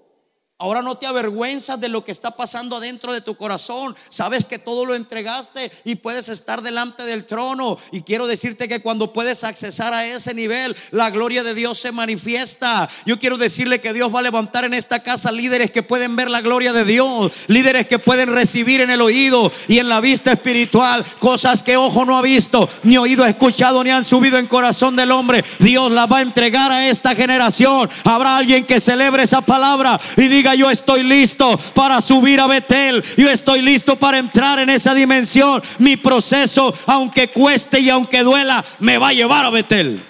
[0.61, 3.95] Ahora no te avergüenzas de lo que está pasando adentro de tu corazón.
[4.09, 7.79] Sabes que todo lo entregaste y puedes estar delante del trono.
[7.93, 11.93] Y quiero decirte que cuando puedes accesar a ese nivel, la gloria de Dios se
[11.93, 12.91] manifiesta.
[13.07, 16.29] Yo quiero decirle que Dios va a levantar en esta casa líderes que pueden ver
[16.29, 17.31] la gloria de Dios.
[17.47, 22.05] Líderes que pueden recibir en el oído y en la vista espiritual cosas que ojo
[22.05, 25.45] no ha visto, ni oído ha escuchado, ni han subido en corazón del hombre.
[25.61, 27.89] Dios las va a entregar a esta generación.
[28.03, 33.03] Habrá alguien que celebre esa palabra y diga, yo estoy listo para subir a Betel.
[33.17, 35.63] Yo estoy listo para entrar en esa dimensión.
[35.79, 40.03] Mi proceso, aunque cueste y aunque duela, me va a llevar a Betel.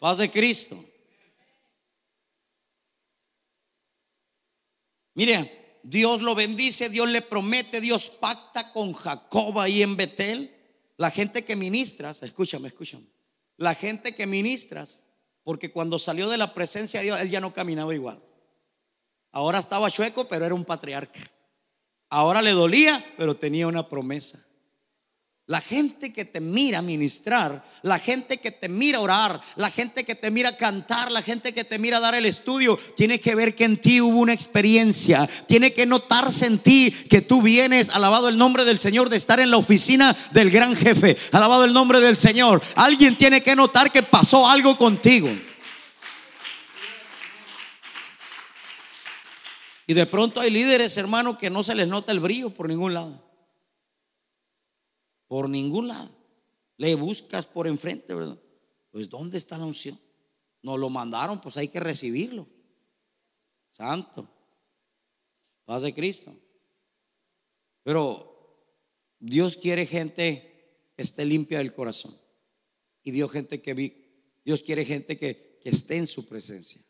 [0.00, 0.84] Paz de Cristo.
[5.14, 10.54] Mire, Dios lo bendice, Dios le promete, Dios pacta con Jacob ahí en Betel.
[10.96, 13.06] La gente que ministras, escúchame, escúchame.
[13.56, 15.07] La gente que ministras,
[15.48, 18.20] porque cuando salió de la presencia de Dios, él ya no caminaba igual.
[19.32, 21.20] Ahora estaba chueco, pero era un patriarca.
[22.10, 24.44] Ahora le dolía, pero tenía una promesa.
[25.48, 30.14] La gente que te mira ministrar, la gente que te mira orar, la gente que
[30.14, 33.64] te mira cantar, la gente que te mira dar el estudio, tiene que ver que
[33.64, 38.36] en ti hubo una experiencia, tiene que notarse en ti que tú vienes, alabado el
[38.36, 42.18] nombre del Señor, de estar en la oficina del gran jefe, alabado el nombre del
[42.18, 42.62] Señor.
[42.74, 45.30] Alguien tiene que notar que pasó algo contigo.
[49.86, 52.92] Y de pronto hay líderes, hermano, que no se les nota el brillo por ningún
[52.92, 53.27] lado.
[55.28, 56.10] Por ningún lado.
[56.76, 58.38] Le buscas por enfrente, ¿verdad?
[58.90, 59.98] Pues ¿dónde está la unción?
[60.62, 62.46] Nos lo mandaron, pues hay que recibirlo.
[63.70, 64.28] Santo.
[65.64, 66.34] Paz de Cristo.
[67.84, 68.64] Pero
[69.20, 72.18] Dios quiere gente que esté limpia del corazón.
[73.02, 76.82] Y Dios, gente que Dios quiere gente que esté en su presencia.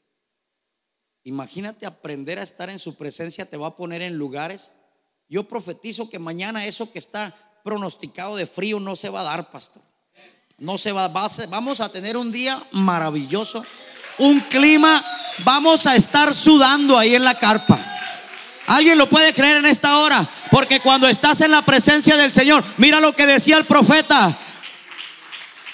[1.25, 4.73] Imagínate aprender a estar en su presencia, te va a poner en lugares.
[5.29, 7.35] Yo profetizo que mañana eso que está
[7.65, 9.83] pronosticado de frío no se va a dar, pastor.
[10.59, 13.65] No se va, a ser- vamos a tener un día maravilloso,
[14.19, 15.05] un clima,
[15.45, 17.79] vamos a estar sudando ahí en la carpa.
[18.67, 22.65] Alguien lo puede creer en esta hora, porque cuando estás en la presencia del Señor,
[22.77, 24.37] mira lo que decía el profeta.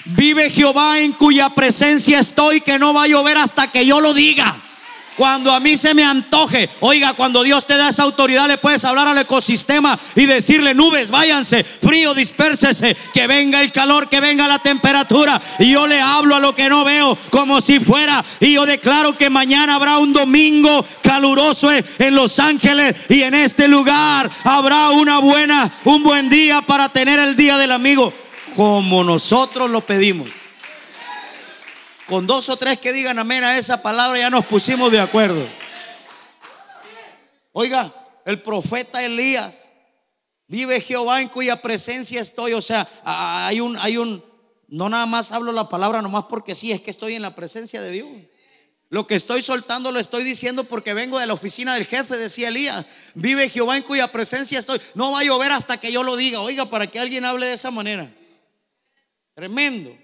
[0.07, 4.12] Vive Jehová en cuya presencia estoy, que no va a llover hasta que yo lo
[4.12, 4.55] diga.
[5.17, 8.85] Cuando a mí se me antoje, oiga, cuando Dios te da esa autoridad, le puedes
[8.85, 14.49] hablar al ecosistema y decirle: nubes, váyanse, frío, dispérsese, que venga el calor, que venga
[14.49, 15.41] la temperatura.
[15.59, 18.25] Y yo le hablo a lo que no veo como si fuera.
[18.41, 23.69] Y yo declaro que mañana habrá un domingo caluroso en Los Ángeles y en este
[23.69, 28.12] lugar habrá una buena, un buen día para tener el día del amigo,
[28.57, 30.43] como nosotros lo pedimos.
[32.09, 35.46] Con dos o tres que digan amén a esa palabra ya nos pusimos de acuerdo.
[37.52, 37.94] Oiga,
[38.26, 39.72] el profeta Elías,
[40.46, 42.52] vive Jehová en cuya presencia estoy.
[42.52, 44.24] O sea, hay un, hay un,
[44.68, 47.80] no nada más hablo la palabra nomás porque sí, es que estoy en la presencia
[47.80, 48.09] de Dios.
[48.90, 52.48] Lo que estoy soltando lo estoy diciendo porque vengo de la oficina del jefe, decía
[52.48, 52.84] Elías.
[53.14, 54.80] Vive Jehová en cuya presencia estoy.
[54.94, 56.40] No va a llover hasta que yo lo diga.
[56.40, 58.14] Oiga, para que alguien hable de esa manera.
[59.34, 60.03] Tremendo.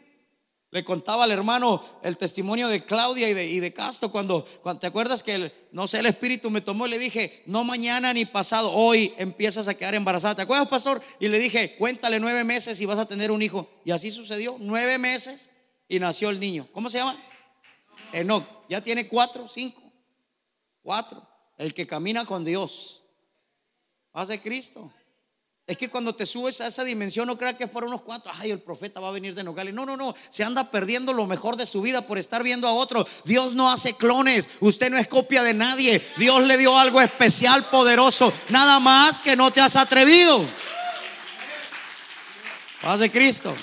[0.72, 4.80] Le contaba al hermano el testimonio de Claudia y de, y de Castro cuando, cuando
[4.80, 8.12] te acuerdas que el- no sé, el espíritu me tomó y le dije, no mañana
[8.12, 10.36] ni pasado, hoy empiezas a quedar embarazada.
[10.36, 11.02] ¿Te acuerdas, pastor?
[11.18, 13.68] Y le dije, cuéntale nueve meses y vas a tener un hijo.
[13.84, 15.50] Y así sucedió, nueve meses
[15.88, 16.68] y nació el niño.
[16.72, 17.20] ¿Cómo se llama?
[18.12, 18.44] Enoch.
[18.68, 19.82] Ya tiene cuatro, cinco,
[20.82, 21.26] cuatro.
[21.58, 23.02] El que camina con Dios.
[24.28, 24.92] De Cristo.
[25.70, 28.32] Es que cuando te subes a esa dimensión, no creas que es por unos cuantos.
[28.40, 29.72] Ay, el profeta va a venir de Nogales.
[29.72, 30.16] No, no, no.
[30.28, 33.06] Se anda perdiendo lo mejor de su vida por estar viendo a otro.
[33.24, 34.48] Dios no hace clones.
[34.58, 36.02] Usted no es copia de nadie.
[36.16, 38.32] Dios le dio algo especial, poderoso.
[38.48, 40.44] Nada más que no te has atrevido.
[42.82, 43.54] Paz de Cristo.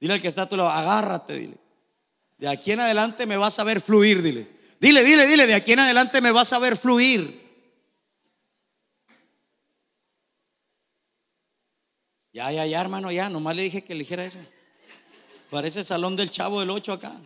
[0.00, 1.58] Dile al que está a tu lado, agárrate, dile.
[2.38, 4.50] De aquí en adelante me vas a ver fluir, dile.
[4.80, 7.39] Dile, dile, dile, de aquí en adelante me vas a ver fluir.
[12.32, 14.38] Ya, ya, ya, hermano, ya, nomás le dije que le dijera eso.
[15.50, 17.20] Parece el salón del chavo del 8 acá.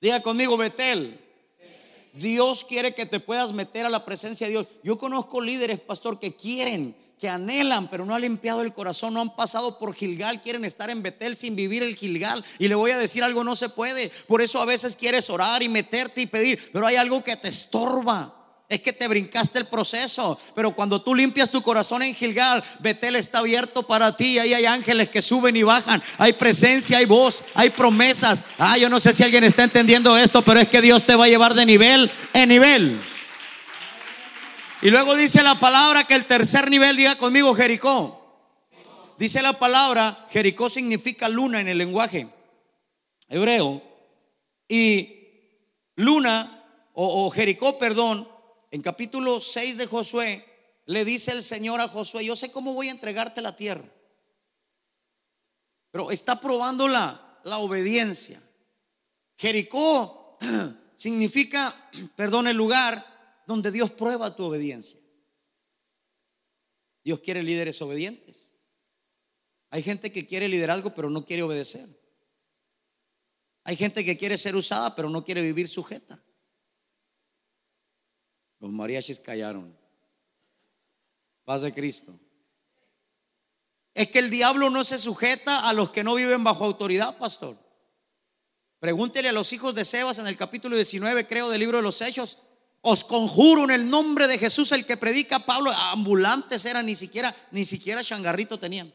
[0.00, 1.20] Diga conmigo, Betel.
[2.12, 4.66] Dios quiere que te puedas meter a la presencia de Dios.
[4.82, 9.20] Yo conozco líderes, pastor, que quieren, que anhelan, pero no han limpiado el corazón, no
[9.20, 12.44] han pasado por Gilgal, quieren estar en Betel sin vivir el Gilgal.
[12.58, 14.10] Y le voy a decir algo, no se puede.
[14.26, 17.48] Por eso a veces quieres orar y meterte y pedir, pero hay algo que te
[17.48, 18.35] estorba.
[18.68, 23.14] Es que te brincaste el proceso, pero cuando tú limpias tu corazón en Gilgal, Betel
[23.14, 24.40] está abierto para ti.
[24.40, 28.42] Ahí hay ángeles que suben y bajan, hay presencia, hay voz, hay promesas.
[28.58, 31.26] Ah, yo no sé si alguien está entendiendo esto, pero es que Dios te va
[31.26, 33.00] a llevar de nivel en nivel.
[34.82, 38.16] Y luego dice la palabra que el tercer nivel, diga conmigo, Jericó.
[39.16, 42.28] Dice la palabra, Jericó significa luna en el lenguaje
[43.28, 43.82] hebreo.
[44.68, 45.12] Y
[45.94, 46.64] luna,
[46.94, 48.28] o, o Jericó, perdón,
[48.70, 50.44] en capítulo 6 de Josué,
[50.86, 53.84] le dice el Señor a Josué, yo sé cómo voy a entregarte la tierra.
[55.90, 58.42] Pero está probando la, la obediencia.
[59.36, 60.38] Jericó
[60.94, 64.98] significa, perdón, el lugar donde Dios prueba tu obediencia.
[67.04, 68.52] Dios quiere líderes obedientes.
[69.70, 71.88] Hay gente que quiere liderazgo pero no quiere obedecer.
[73.64, 76.20] Hay gente que quiere ser usada pero no quiere vivir sujeta.
[78.60, 79.76] Los mariachis callaron.
[81.44, 82.18] Paz de Cristo.
[83.94, 87.56] Es que el diablo no se sujeta a los que no viven bajo autoridad, pastor.
[88.78, 92.02] Pregúntele a los hijos de Sebas en el capítulo 19, creo, del libro de los
[92.02, 92.38] Hechos.
[92.82, 95.70] Os conjuro en el nombre de Jesús, el que predica Pablo.
[95.72, 98.92] Ambulantes eran, ni siquiera, ni siquiera changarrito tenían.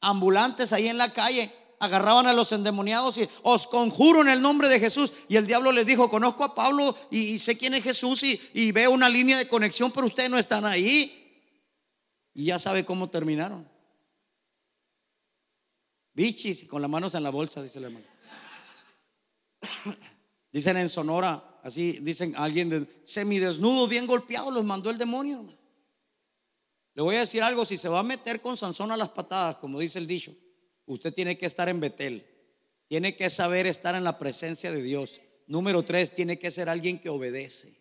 [0.00, 4.68] Ambulantes ahí en la calle agarraban a los endemoniados y os conjuro en el nombre
[4.68, 5.12] de Jesús.
[5.28, 8.90] Y el diablo les dijo: Conozco a Pablo y, sé quién es Jesús y, veo
[8.90, 11.22] una línea de conexión, pero ustedes no están ahí.
[12.34, 13.68] Y ya sabe cómo terminaron.
[16.12, 18.06] Bichis con las manos en la bolsa, dice el hermano.
[20.52, 25.54] Dicen en Sonora, así dicen alguien de semidesnudos, bien golpeados, los mandó el demonio.
[26.94, 29.56] Le voy a decir algo, si se va a meter con Sansón a las patadas,
[29.56, 30.34] como dice el dicho,
[30.86, 32.26] usted tiene que estar en Betel.
[32.88, 35.20] Tiene que saber estar en la presencia de Dios.
[35.46, 37.80] Número tres, tiene que ser alguien que obedece.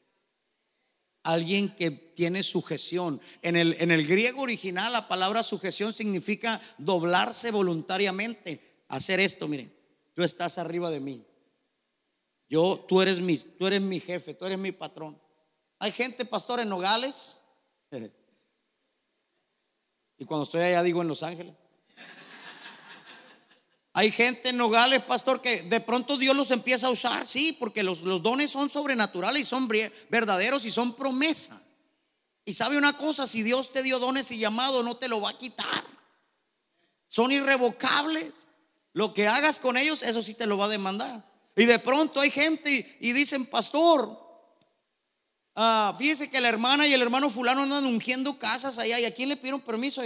[1.23, 3.19] Alguien que tiene sujeción.
[3.41, 8.61] En el, en el griego original la palabra sujeción significa doblarse voluntariamente.
[8.87, 9.73] Hacer esto, miren,
[10.13, 11.25] tú estás arriba de mí.
[12.47, 15.19] Yo, tú eres mi, tú eres mi jefe, tú eres mi patrón.
[15.79, 17.39] Hay gente, pastor, en Nogales.
[20.17, 21.53] Y cuando estoy allá digo en Los Ángeles.
[23.97, 27.81] Hay gente en Nogales, pastor, que de pronto Dios los empieza a usar, sí, porque
[27.81, 29.69] los, los dones son sobrenaturales y son
[30.09, 31.61] verdaderos y son promesa.
[32.43, 35.29] Y sabe una cosa, si Dios te dio dones y llamado, no te lo va
[35.29, 35.85] a quitar.
[37.07, 38.47] Son irrevocables.
[38.91, 41.23] Lo que hagas con ellos, eso sí te lo va a demandar.
[41.55, 44.19] Y de pronto hay gente y, dicen, pastor,
[45.55, 48.99] ah, fíjese que la hermana y el hermano fulano andan ungiendo casas allá.
[48.99, 50.01] ¿Y a quién le pidieron permiso?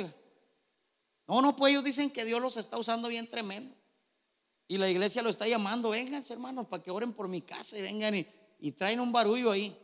[1.27, 3.78] No, no, pues ellos dicen que Dios los está usando bien tremendo.
[4.69, 7.81] Y la iglesia lo está llamando, vénganse hermanos, para que oren por mi casa y
[7.81, 8.27] vengan y,
[8.59, 9.75] y traen un barullo ahí.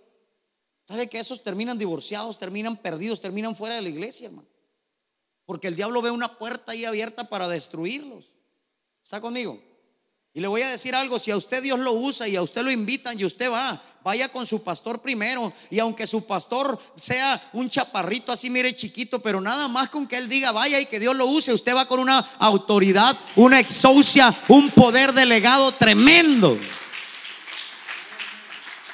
[0.88, 4.48] ¿Sabe que esos terminan divorciados, terminan perdidos, terminan fuera de la iglesia, hermano?
[5.44, 8.36] Porque el diablo ve una puerta ahí abierta para destruirlos.
[9.04, 9.60] ¿Está conmigo?
[10.36, 12.62] Y le voy a decir algo, si a usted Dios lo usa y a usted
[12.62, 15.54] lo invitan y usted va, vaya con su pastor primero.
[15.70, 20.18] Y aunque su pastor sea un chaparrito así, mire chiquito, pero nada más con que
[20.18, 24.36] él diga vaya y que Dios lo use, usted va con una autoridad, una exousia,
[24.50, 26.58] un poder delegado tremendo.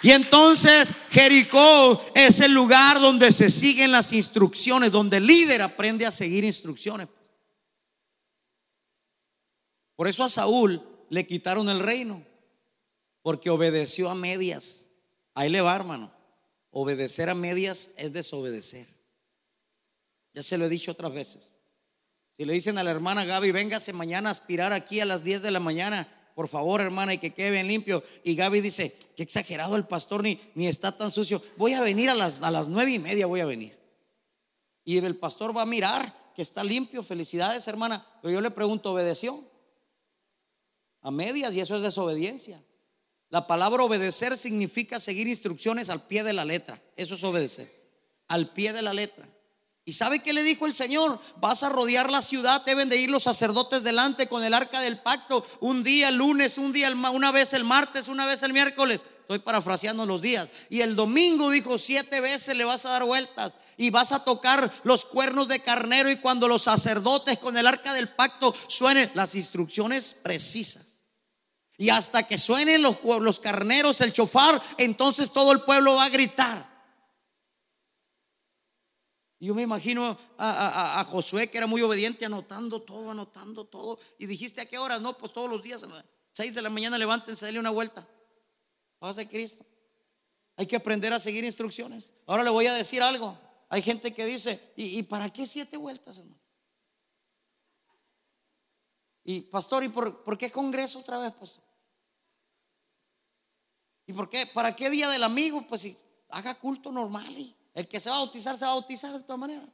[0.03, 6.05] Y entonces Jericó es el lugar donde se siguen las instrucciones, donde el líder aprende
[6.05, 7.07] a seguir instrucciones.
[9.95, 12.23] Por eso a Saúl le quitaron el reino,
[13.21, 14.87] porque obedeció a medias.
[15.33, 16.09] Ahí le va, hermano.
[16.71, 18.87] Obedecer a medias es desobedecer.
[20.33, 21.51] Ya se lo he dicho otras veces.
[22.37, 25.41] Si le dicen a la hermana Gaby, véngase mañana a aspirar aquí a las 10
[25.41, 28.01] de la mañana, por favor, hermana, y que quede bien limpio.
[28.23, 31.41] Y Gaby dice, qué exagerado el pastor, ni, ni está tan sucio.
[31.57, 33.77] Voy a venir a las, a las nueve y media, voy a venir.
[34.85, 37.03] Y el pastor va a mirar que está limpio.
[37.03, 38.01] Felicidades, hermana.
[38.21, 39.50] Pero yo le pregunto, ¿obedeció?
[41.01, 42.61] A medias, y eso es desobediencia.
[43.29, 46.81] La palabra obedecer significa seguir instrucciones al pie de la letra.
[46.97, 47.71] Eso es obedecer.
[48.27, 49.27] Al pie de la letra.
[49.83, 51.19] ¿Y sabe qué le dijo el Señor?
[51.37, 54.99] Vas a rodear la ciudad, deben de ir los sacerdotes delante con el arca del
[54.99, 59.05] pacto, un día el lunes, un día una vez el martes, una vez el miércoles.
[59.21, 60.49] Estoy parafraseando los días.
[60.69, 64.71] Y el domingo dijo, siete veces le vas a dar vueltas y vas a tocar
[64.83, 69.35] los cuernos de carnero y cuando los sacerdotes con el arca del pacto suenen las
[69.35, 70.90] instrucciones precisas.
[71.81, 76.09] Y hasta que suenen los, los carneros, el chofar, entonces todo el pueblo va a
[76.09, 76.69] gritar.
[79.39, 83.97] Yo me imagino a, a- Josué que era muy obediente, anotando todo, anotando todo.
[84.19, 86.69] Y dijiste a qué horas, no, pues todos los días, a las seis de la
[86.69, 88.07] mañana, levántense, dale una vuelta.
[88.99, 89.65] Paz de Cristo.
[90.57, 92.13] Hay que aprender a seguir instrucciones.
[92.27, 93.35] Ahora le voy a decir algo.
[93.69, 96.39] Hay gente que dice, ¿y, y para qué siete vueltas, hermano?
[99.23, 101.70] Y pastor, ¿y por, por qué congreso otra vez, pastor?
[104.11, 104.45] ¿Y por qué?
[104.45, 105.65] ¿Para qué día del amigo?
[105.69, 105.97] Pues si
[106.31, 109.21] haga culto normal y el que se va a bautizar se va a bautizar de
[109.21, 109.69] todas maneras.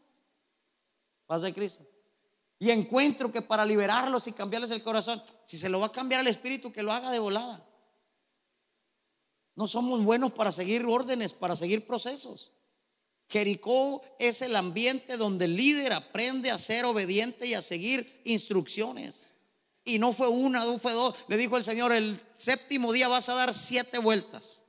[1.25, 1.83] Paz de Cristo.
[2.59, 6.21] Y encuentro que para liberarlos y cambiarles el corazón, si se lo va a cambiar
[6.21, 7.65] el espíritu, que lo haga de volada.
[9.55, 12.51] No somos buenos para seguir órdenes, para seguir procesos.
[13.29, 19.33] Jericó es el ambiente donde el líder aprende a ser obediente y a seguir instrucciones.
[19.87, 21.15] Y no fue una, no fue dos.
[21.29, 24.63] Le dijo el Señor, el séptimo día vas a dar siete vueltas.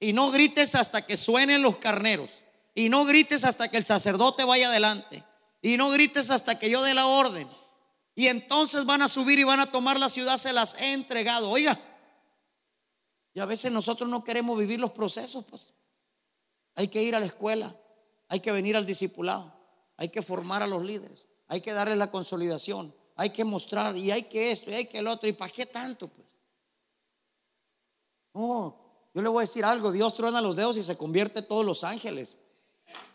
[0.00, 2.38] Y no grites hasta que suenen los carneros.
[2.74, 5.22] Y no grites hasta que el sacerdote vaya adelante.
[5.60, 7.46] Y no grites hasta que yo dé la orden.
[8.14, 11.50] Y entonces van a subir y van a tomar la ciudad, se las he entregado.
[11.50, 11.78] Oiga,
[13.34, 15.44] y a veces nosotros no queremos vivir los procesos.
[16.76, 17.76] Hay que ir a la escuela,
[18.30, 19.54] hay que venir al discipulado,
[19.98, 24.10] hay que formar a los líderes, hay que darles la consolidación, hay que mostrar y
[24.10, 25.28] hay que esto y hay que el otro.
[25.28, 26.38] ¿Y para qué tanto, pues?
[28.34, 31.48] No, yo le voy a decir algo, Dios truena los dedos y se convierte en
[31.48, 32.38] todos los ángeles.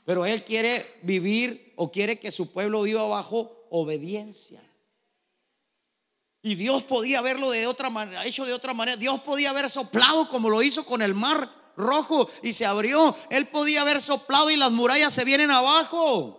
[0.06, 4.62] Pero Él quiere vivir o quiere que su pueblo viva bajo obediencia.
[6.42, 8.96] Y Dios podía haberlo de otra manera, hecho de otra manera.
[8.96, 13.14] Dios podía haber soplado como lo hizo con el mar rojo y se abrió.
[13.30, 16.39] Él podía haber soplado y las murallas se vienen abajo.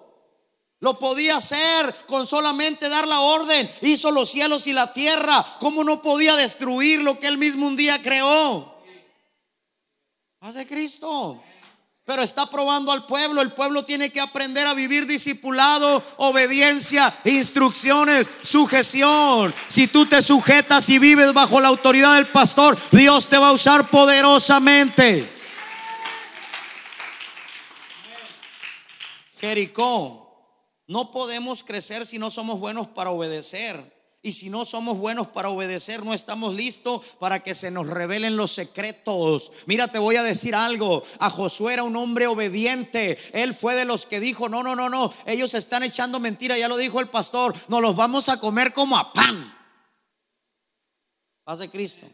[0.81, 3.71] Lo podía hacer con solamente dar la orden.
[3.83, 5.45] Hizo los cielos y la tierra.
[5.61, 8.81] ¿Cómo no podía destruir lo que él mismo un día creó?
[10.41, 11.43] Hace Cristo.
[12.07, 13.43] Pero está probando al pueblo.
[13.43, 19.55] El pueblo tiene que aprender a vivir discipulado, obediencia, instrucciones, sujeción.
[19.69, 23.53] Si tú te sujetas y vives bajo la autoridad del pastor, Dios te va a
[23.53, 25.31] usar poderosamente.
[29.39, 30.20] Jericó,
[30.91, 33.81] no podemos crecer si no somos buenos para obedecer.
[34.23, 38.37] Y si no somos buenos para obedecer, no estamos listos para que se nos revelen
[38.37, 39.53] los secretos.
[39.67, 41.05] Mira, te voy a decir algo.
[41.21, 43.17] A Josué era un hombre obediente.
[43.33, 45.13] Él fue de los que dijo, no, no, no, no.
[45.27, 46.59] Ellos están echando mentira.
[46.59, 47.55] Ya lo dijo el pastor.
[47.69, 49.57] Nos los vamos a comer como a pan.
[51.45, 52.05] Paz de Cristo.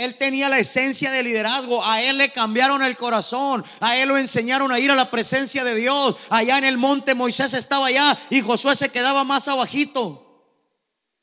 [0.00, 1.84] Él tenía la esencia de liderazgo.
[1.84, 3.64] A él le cambiaron el corazón.
[3.80, 6.16] A él lo enseñaron a ir a la presencia de Dios.
[6.30, 10.26] Allá en el monte Moisés estaba allá y Josué se quedaba más abajito.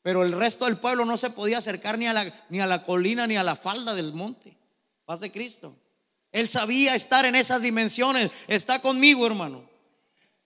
[0.02, 2.82] Pero el resto del pueblo no se podía acercar ni a la, ni a la
[2.82, 4.56] colina ni a la falda del monte.
[5.04, 5.76] Paz de Cristo.
[6.32, 8.30] Él sabía estar en esas dimensiones.
[8.46, 9.67] Está conmigo, hermano.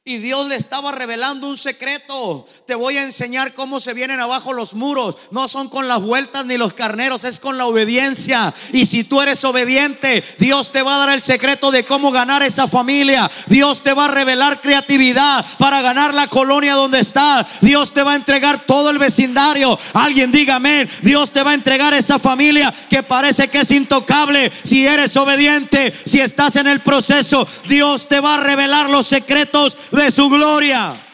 [0.04, 2.44] Y Dios le estaba revelando un secreto.
[2.66, 5.14] Te voy a enseñar cómo se vienen abajo los muros.
[5.30, 8.52] No son con las vueltas ni los carneros, es con la obediencia.
[8.72, 12.42] Y si tú eres obediente, Dios te va a dar el secreto de cómo ganar
[12.42, 13.30] esa familia.
[13.46, 17.46] Dios te va a revelar creatividad para ganar la colonia donde está.
[17.60, 19.78] Dios te va a entregar todo el vecindario.
[19.94, 20.90] Alguien diga amén.
[21.02, 24.50] Dios te va a entregar esa familia que parece que es intocable.
[24.64, 29.76] Si eres obediente, si estás en el proceso, Dios te va a revelar los secretos
[29.92, 31.08] de su gloria.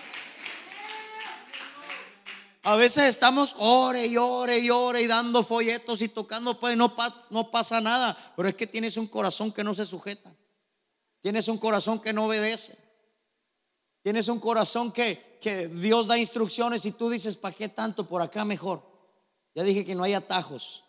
[2.63, 6.95] A veces estamos ore y ore y ore y dando folletos y tocando, pues no,
[6.95, 8.17] pa- no pasa nada.
[8.37, 10.31] Pero es que tienes un corazón que no se sujeta.
[11.21, 12.77] Tienes un corazón que no obedece.
[14.03, 18.07] Tienes un corazón que, que Dios da instrucciones y tú dices, ¿para qué tanto?
[18.07, 18.83] Por acá mejor.
[19.55, 20.85] Ya dije que no hay atajos.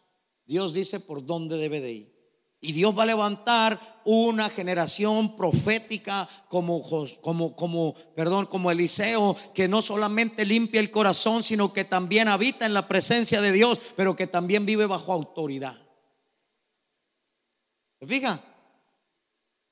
[0.45, 2.08] Dios dice por dónde debe de ir.
[2.61, 6.83] Y Dios va a levantar una generación profética como,
[7.21, 12.65] como, como, perdón, como Eliseo, que no solamente limpia el corazón, sino que también habita
[12.65, 15.77] en la presencia de Dios, pero que también vive bajo autoridad.
[18.01, 18.43] ¿Se fija?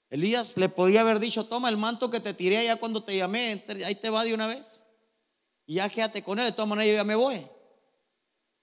[0.10, 3.64] Elías le podía haber dicho, toma el manto que te tiré allá cuando te llamé,
[3.86, 4.84] ahí te va de una vez.
[5.66, 7.46] Y ya quédate con él, de todas maneras yo ya me voy.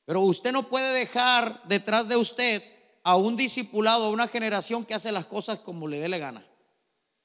[0.07, 2.63] Pero usted no puede dejar detrás de usted
[3.05, 6.45] a un discipulado, a una generación que hace las cosas como le dé la gana.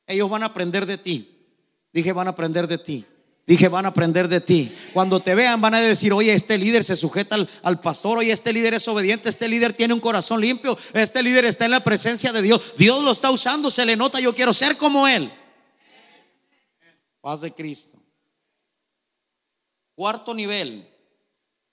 [0.06, 1.48] Ellos van a aprender de ti.
[1.94, 3.06] Dije, van a aprender de ti.
[3.48, 4.72] Dije, van a aprender de ti.
[4.94, 8.32] Cuando te vean, van a decir, oye, este líder se sujeta al, al pastor, oye,
[8.32, 11.84] este líder es obediente, este líder tiene un corazón limpio, este líder está en la
[11.84, 12.76] presencia de Dios.
[12.78, 15.34] Dios lo está usando, se le nota, yo quiero ser como él.
[17.22, 17.98] Paz de Cristo.
[19.96, 20.88] Cuarto nivel.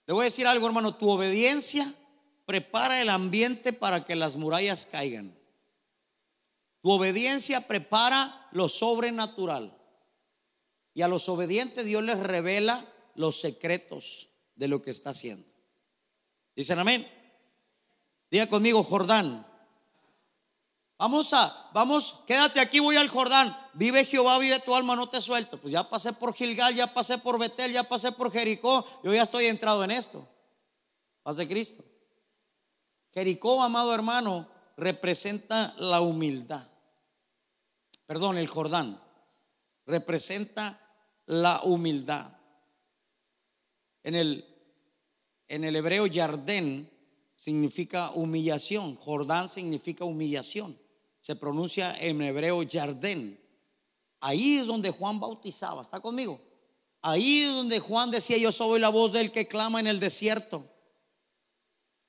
[0.07, 1.93] Le voy a decir algo, hermano, tu obediencia
[2.47, 5.37] prepara el ambiente para que las murallas caigan.
[6.81, 9.77] Tu obediencia prepara lo sobrenatural.
[10.95, 15.47] Y a los obedientes Dios les revela los secretos de lo que está haciendo.
[16.55, 17.07] Dicen amén.
[18.31, 19.47] Diga conmigo, Jordán.
[20.99, 23.55] Vamos a, vamos, quédate aquí, voy al Jordán.
[23.75, 25.61] Vive Jehová, vive tu alma, no te suelto.
[25.61, 28.87] Pues ya pasé por Gilgal, ya pasé por Betel, ya pasé por Jericó.
[29.05, 30.27] Yo ya estoy entrado en esto.
[31.23, 31.85] Paz de Cristo.
[33.17, 34.47] Jericó, amado hermano,
[34.77, 36.69] representa la humildad.
[38.05, 39.01] Perdón, el Jordán
[39.87, 40.79] representa
[41.25, 42.31] la humildad.
[44.03, 44.45] En el,
[45.49, 46.91] en el hebreo, Yardén
[47.35, 48.97] significa humillación.
[48.97, 50.79] Jordán significa humillación.
[51.23, 53.41] Se pronuncia en hebreo Yardén.
[54.21, 55.81] Ahí es donde Juan bautizaba.
[55.81, 56.39] ¿Está conmigo?
[57.01, 60.76] Ahí es donde Juan decía, yo soy la voz del que clama en el desierto.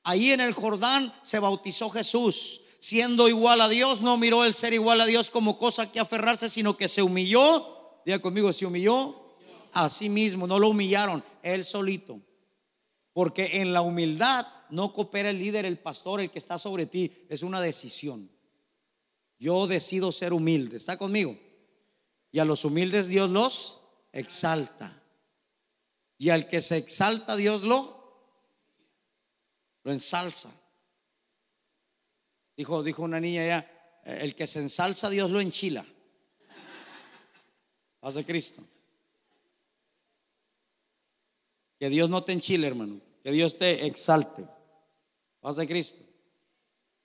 [0.10, 2.62] Ahí en el Jordán se bautizó Jesús.
[2.80, 6.48] Siendo igual a Dios, no miró el ser igual a Dios como cosa que aferrarse,
[6.48, 8.00] sino que se humilló.
[8.06, 9.36] Diga conmigo, se humilló
[9.74, 10.48] a sí mismo.
[10.48, 12.22] No lo humillaron, él solito.
[13.12, 17.12] Porque en la humildad no coopera el líder, el pastor, el que está sobre ti.
[17.28, 18.32] Es una decisión.
[19.38, 20.78] Yo decido ser humilde.
[20.78, 21.38] ¿Está conmigo?
[22.32, 23.82] Y a los humildes Dios los
[24.14, 25.04] exalta.
[26.18, 27.97] Y al que se exalta Dios lo,
[29.88, 30.52] lo ensalza.
[32.58, 35.86] Dijo, dijo una niña ya, el que se ensalza Dios lo enchila.
[38.02, 38.62] De Cristo.
[41.80, 43.00] Que Dios no te enchile, hermano.
[43.24, 44.46] Que Dios te exalte.
[45.40, 46.04] Paz de Cristo.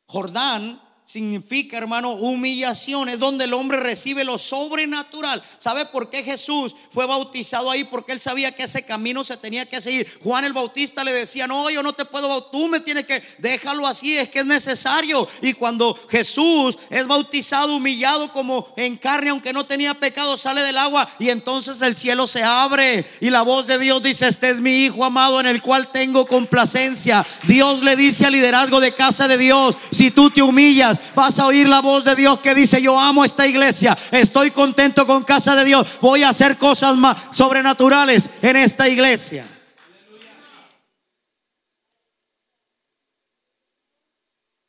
[0.06, 3.09] Jordán significa, hermano, humillación.
[3.09, 5.42] Es donde el hombre recibe lo sobrenatural.
[5.59, 7.84] ¿Sabe por qué Jesús fue bautizado ahí?
[7.84, 10.07] Porque él sabía que ese camino se tenía que seguir.
[10.22, 12.53] Juan el Bautista le decía, no, yo no te puedo bautizar.
[12.53, 15.26] Tú me tienes que, déjalo así, es que es necesario.
[15.42, 20.78] Y cuando Jesús es bautizado, humillado como en carne, aunque no tenía pecado, sale del
[20.78, 21.09] agua.
[21.18, 23.05] Y entonces el cielo se abre.
[23.20, 26.26] Y la voz de Dios dice, este es mi Hijo amado en el cual tengo
[26.26, 27.24] complacencia.
[27.44, 31.47] Dios le dice al liderazgo de casa de Dios, si tú te humillas, vas a
[31.47, 35.55] oír la voz de Dios que dice, yo amo esta iglesia, estoy contento con casa
[35.55, 39.47] de Dios, voy a hacer cosas más sobrenaturales en esta iglesia.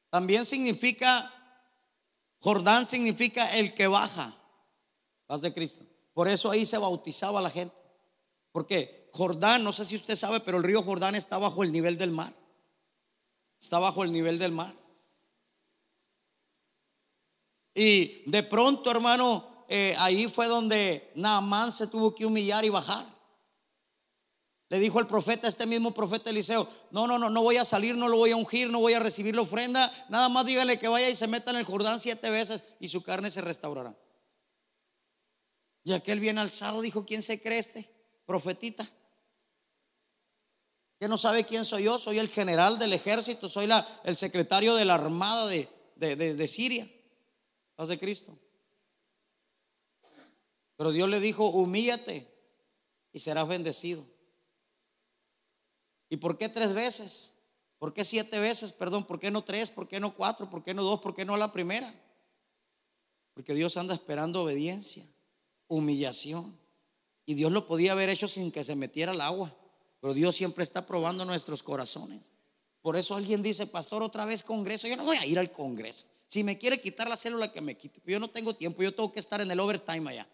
[0.09, 1.33] También significa,
[2.39, 4.37] Jordán significa el que baja,
[5.25, 5.85] paz de Cristo.
[6.13, 7.75] Por eso ahí se bautizaba la gente.
[8.51, 11.97] Porque Jordán, no sé si usted sabe, pero el río Jordán está bajo el nivel
[11.97, 12.31] del mar.
[13.59, 14.75] Está bajo el nivel del mar.
[17.75, 23.11] Y de pronto, hermano, eh, ahí fue donde Naamán se tuvo que humillar y bajar.
[24.69, 27.95] Le dijo el profeta, este mismo profeta Eliseo, no, no, no, no voy a salir,
[27.95, 30.87] no lo voy a ungir, no voy a recibir la ofrenda, nada más dígale que
[30.87, 33.95] vaya y se meta en el Jordán siete veces y su carne se restaurará.
[35.83, 37.89] Y aquel bien alzado dijo, ¿quién se cree este?
[38.25, 38.89] Profetita.
[40.99, 43.69] Que no sabe quién soy yo, soy el general del ejército, soy
[44.05, 46.87] el secretario de la armada de Siria.
[47.75, 48.37] Paz de Cristo.
[50.75, 52.27] Pero Dios le dijo, humíllate
[53.11, 54.05] y serás bendecido.
[56.09, 57.33] ¿Y por qué tres veces?
[57.79, 58.71] ¿Por qué siete veces?
[58.71, 59.69] Perdón, ¿por qué no tres?
[59.69, 60.49] ¿Por qué no cuatro?
[60.49, 60.99] ¿Por qué no dos?
[61.01, 61.93] ¿Por qué no la primera?
[63.33, 65.05] Porque Dios anda esperando obediencia,
[65.67, 66.57] humillación.
[67.25, 69.55] Y Dios lo podía haber hecho sin que se metiera el agua.
[69.99, 72.31] Pero Dios siempre está probando nuestros corazones.
[72.81, 74.87] Por eso alguien dice, pastor, otra vez Congreso.
[74.87, 76.05] Yo no voy a ir al Congreso.
[76.33, 78.01] Si me quiere quitar la célula, que me quite.
[78.07, 80.27] Yo no tengo tiempo, yo tengo que estar en el overtime allá.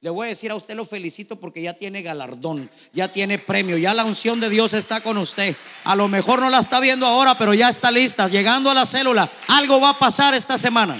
[0.00, 3.76] Le voy a decir a usted lo felicito porque ya tiene galardón, ya tiene premio,
[3.76, 5.54] ya la unción de Dios está con usted.
[5.84, 8.28] A lo mejor no la está viendo ahora, pero ya está lista.
[8.28, 10.96] Llegando a la célula, algo va a pasar esta semana.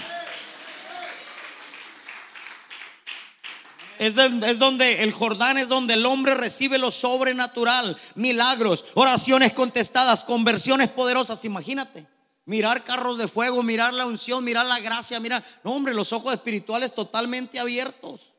[3.99, 10.25] Es, es donde el Jordán es donde el hombre recibe lo sobrenatural, milagros, oraciones contestadas,
[10.25, 11.43] conversiones poderosas.
[11.47, 12.12] Imagínate,
[12.45, 16.35] mirar carros de fuego, mirar la unción, mirar la gracia, mirar, no hombre, los ojos
[16.35, 18.35] espirituales totalmente abiertos.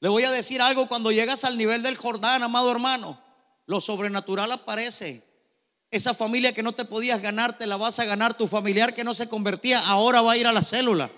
[0.00, 3.20] Le voy a decir algo, cuando llegas al nivel del Jordán, amado hermano,
[3.66, 5.24] lo sobrenatural aparece.
[5.90, 8.34] Esa familia que no te podías ganar, te la vas a ganar.
[8.34, 11.10] Tu familiar que no se convertía, ahora va a ir a la célula.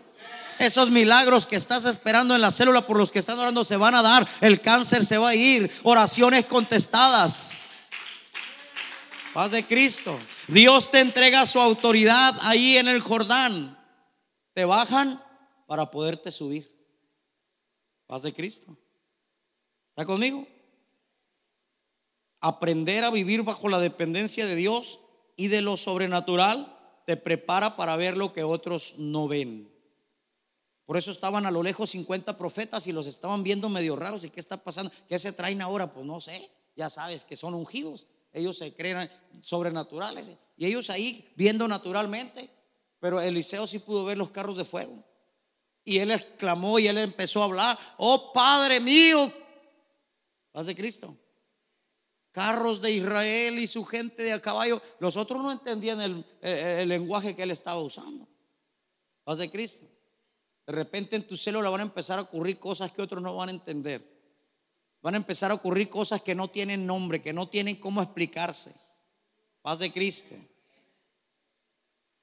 [0.59, 3.95] Esos milagros que estás esperando en la célula por los que están orando se van
[3.95, 4.29] a dar.
[4.41, 5.71] El cáncer se va a ir.
[5.85, 7.53] Oraciones contestadas.
[9.33, 10.19] Paz de Cristo.
[10.49, 13.79] Dios te entrega su autoridad ahí en el Jordán.
[14.55, 15.23] Te bajan
[15.67, 16.75] para poderte subir.
[18.07, 18.77] Paz de Cristo.
[19.91, 20.47] ¿Está conmigo?
[22.41, 25.01] Aprender a vivir bajo la dependencia de Dios
[25.37, 26.75] y de lo sobrenatural
[27.05, 29.71] te prepara para ver lo que otros no ven.
[30.87, 34.25] Por eso estaban a lo lejos 50 profetas y los estaban viendo medio raros.
[34.25, 34.91] ¿Y qué está pasando?
[35.07, 35.93] ¿Qué se traen ahora?
[35.93, 36.51] Pues no sé.
[36.75, 38.07] Ya sabes que son ungidos.
[38.39, 39.09] Ellos se creen
[39.43, 40.33] sobrenaturales.
[40.57, 42.49] Y ellos ahí viendo naturalmente.
[43.01, 45.05] Pero Eliseo sí pudo ver los carros de fuego.
[45.85, 47.79] Y él exclamó y él empezó a hablar.
[47.97, 49.33] Oh Padre mío.
[50.53, 51.17] Paz de Cristo.
[52.31, 54.81] Carros de Israel y su gente de a caballo.
[55.01, 58.29] Los otros no entendían el, el- lenguaje que él estaba usando.
[59.25, 59.87] Paz de Cristo.
[60.67, 63.49] De repente en tu célula van a empezar a ocurrir cosas que otros no van
[63.49, 64.18] a entender.
[65.01, 68.75] Van a empezar a ocurrir cosas que no tienen nombre, que no tienen cómo explicarse.
[69.63, 70.35] Paz de Cristo.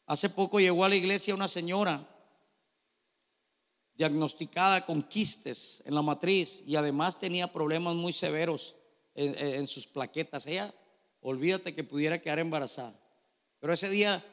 [0.06, 2.08] Hace poco llegó a la iglesia una señora
[3.96, 8.76] diagnosticada con quistes en la matriz y además tenía problemas muy severos
[9.16, 10.46] en, sus plaquetas.
[10.48, 10.74] Ella,
[11.22, 13.00] olvídate que pudiera quedar embarazada.
[13.60, 14.24] Pero ese día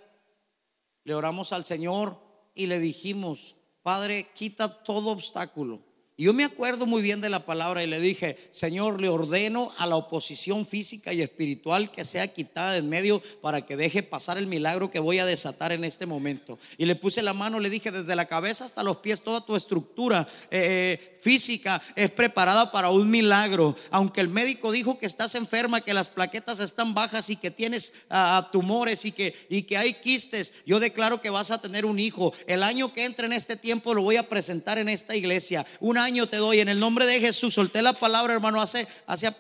[1.05, 2.19] le oramos al Señor
[2.55, 5.92] y le dijimos, Padre, quita todo obstáculo.
[6.23, 9.89] Yo me acuerdo muy bien de la palabra y le dije, Señor, le ordeno a
[9.89, 14.39] la oposición física y espiritual que sea quitada de en medio para que deje pasar
[14.39, 16.61] el milagro que voy a desatar en este momento.
[16.79, 19.57] Y le puse la mano, le dije, desde la cabeza hasta los pies, toda tu
[19.57, 20.63] estructura eh,
[20.93, 23.75] eh, física es preparada para un milagro.
[23.91, 28.05] Aunque el médico dijo que estás enferma, que las plaquetas están bajas y que tienes
[28.11, 31.99] ah, tumores y que, y que hay quistes, yo declaro que vas a tener un
[31.99, 32.33] hijo.
[32.47, 35.67] El año que entre en este tiempo lo voy a presentar en esta iglesia.
[35.81, 37.55] Un año te doy en el nombre de Jesús.
[37.55, 39.35] Solté la palabra, hermano, hace, hace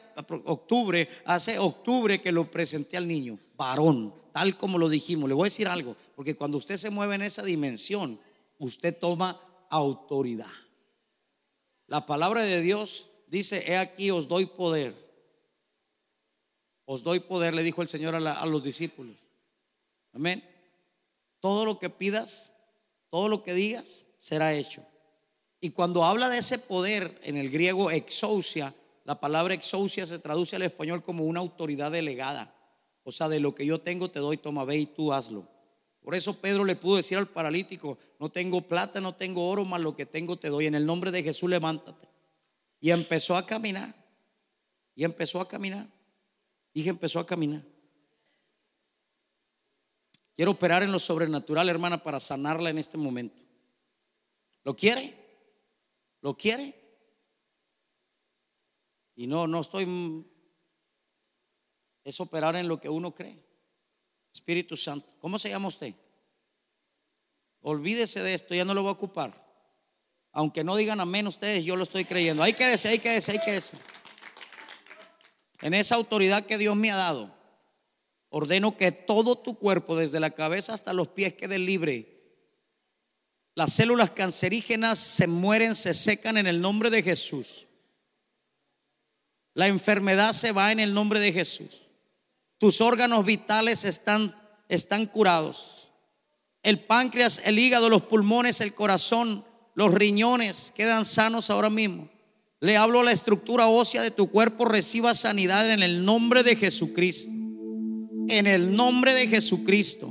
[0.45, 5.29] octubre, hace octubre que lo presenté al niño, varón, tal como lo dijimos.
[5.29, 8.19] Le voy a decir algo, porque cuando usted se mueve en esa dimensión,
[8.59, 10.51] usted toma autoridad.
[11.87, 14.95] La palabra de Dios dice, he aquí os doy poder.
[16.85, 19.17] Os doy poder, le dijo el Señor a los discípulos.
[20.13, 20.45] Amén.
[21.41, 22.55] Todo lo que pidas,
[23.11, 24.87] todo lo que digas, será hecho.
[25.65, 30.57] Y cuando habla de ese poder en el griego exousia, la palabra exousia se traduce
[30.57, 32.53] al español como una autoridad delegada.
[33.05, 35.49] O sea, de lo que yo tengo te doy, toma, ve y tú hazlo.
[36.03, 39.81] Por eso Pedro le pudo decir al paralítico, no tengo plata, no tengo oro, más
[39.81, 40.67] lo que tengo te doy.
[40.67, 42.09] En el nombre de Jesús levántate.
[42.81, 43.95] Y empezó a caminar.
[44.97, 45.87] Y empezó a caminar.
[46.75, 47.63] Dije, empezó a caminar.
[50.35, 53.45] Quiero operar en lo sobrenatural, hermana, para sanarla en este momento.
[54.65, 55.22] ¿Lo quiere?
[56.23, 56.75] ¿Lo quiere?
[59.15, 60.27] Y no, no estoy...
[62.05, 63.39] Es operar en lo que uno cree.
[64.33, 65.15] Espíritu Santo.
[65.21, 65.95] ¿Cómo se llama usted?
[67.61, 69.33] Olvídese de esto, ya no lo va a ocupar.
[70.33, 72.43] Aunque no digan amén ustedes, yo lo estoy creyendo.
[72.43, 73.77] Ahí quédese, ahí quédese, ahí quédese.
[75.61, 77.33] En esa autoridad que Dios me ha dado,
[78.31, 82.12] ordeno que todo tu cuerpo, desde la cabeza hasta los pies, quede libre.
[83.55, 87.67] Las células cancerígenas se mueren, se secan en el nombre de Jesús.
[89.55, 91.91] La enfermedad se va en el nombre de Jesús.
[92.59, 94.35] Tus órganos vitales están,
[94.69, 95.93] están curados.
[96.63, 99.45] El páncreas, el hígado, los pulmones, el corazón,
[99.75, 102.09] los riñones quedan sanos ahora mismo.
[102.61, 106.57] Le hablo a la estructura ósea de tu cuerpo, reciba sanidad en el nombre de
[106.57, 107.31] Jesucristo.
[108.29, 110.09] En el nombre de Jesucristo.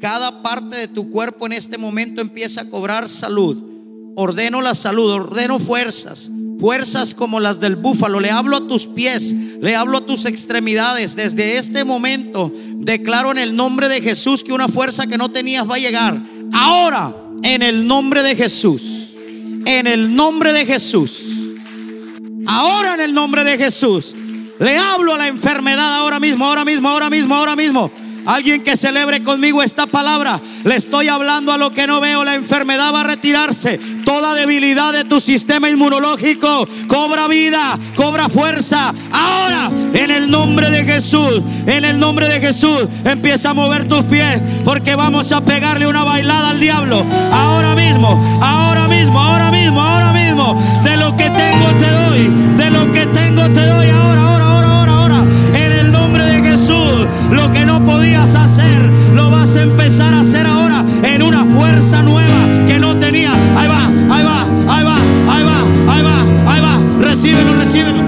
[0.00, 3.62] Cada parte de tu cuerpo en este momento empieza a cobrar salud.
[4.16, 8.18] Ordeno la salud, ordeno fuerzas, fuerzas como las del búfalo.
[8.18, 11.16] Le hablo a tus pies, le hablo a tus extremidades.
[11.16, 15.68] Desde este momento declaro en el nombre de Jesús que una fuerza que no tenías
[15.68, 16.18] va a llegar.
[16.50, 19.16] Ahora, en el nombre de Jesús.
[19.66, 21.26] En el nombre de Jesús.
[22.46, 24.16] Ahora en el nombre de Jesús.
[24.58, 27.90] Le hablo a la enfermedad ahora mismo, ahora mismo, ahora mismo, ahora mismo.
[28.26, 30.40] Alguien que celebre conmigo esta palabra.
[30.64, 32.24] Le estoy hablando a lo que no veo.
[32.24, 33.78] La enfermedad va a retirarse.
[34.04, 38.92] Toda debilidad de tu sistema inmunológico cobra vida, cobra fuerza.
[39.12, 44.04] Ahora, en el nombre de Jesús, en el nombre de Jesús, empieza a mover tus
[44.04, 47.04] pies porque vamos a pegarle una bailada al diablo.
[47.32, 50.80] Ahora mismo, ahora mismo, ahora mismo, ahora mismo.
[50.84, 53.88] De lo que tengo te doy, de lo que tengo te doy.
[53.88, 54.29] Ahora,
[58.00, 62.96] podías hacer, lo vas a empezar a hacer ahora en una fuerza nueva que no
[62.96, 63.30] tenía.
[63.54, 64.42] Ahí va, ahí va,
[64.74, 64.96] ahí va,
[65.34, 67.02] ahí va, ahí va, ahí va.
[67.02, 68.00] Recíbelo, recíbelo.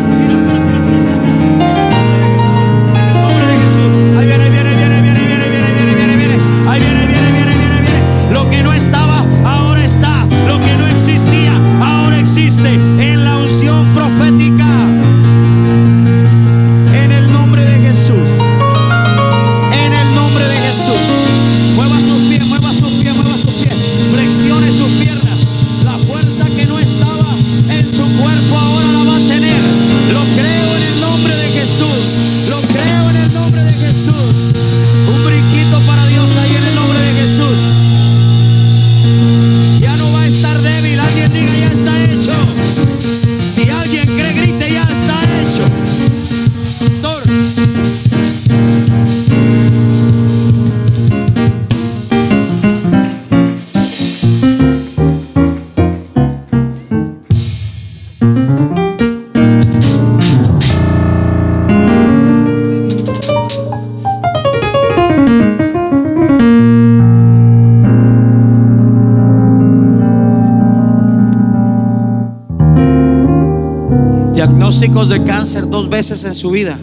[76.03, 76.77] Veces en su vida.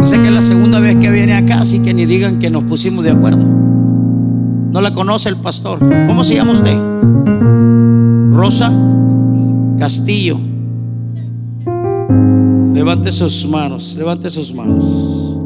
[0.00, 2.62] Dice que es la segunda vez que viene acá, así que ni digan que nos
[2.62, 3.44] pusimos de acuerdo.
[3.44, 5.80] No la conoce el pastor.
[6.06, 6.78] ¿Cómo se llama usted?
[8.30, 8.72] Rosa
[9.80, 10.38] Castillo.
[12.72, 15.40] Levante sus manos, levante sus manos.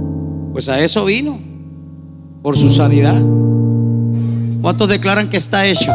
[0.53, 1.39] Pues a eso vino,
[2.43, 3.19] por su sanidad.
[4.61, 5.91] ¿Cuántos declaran que está hecho?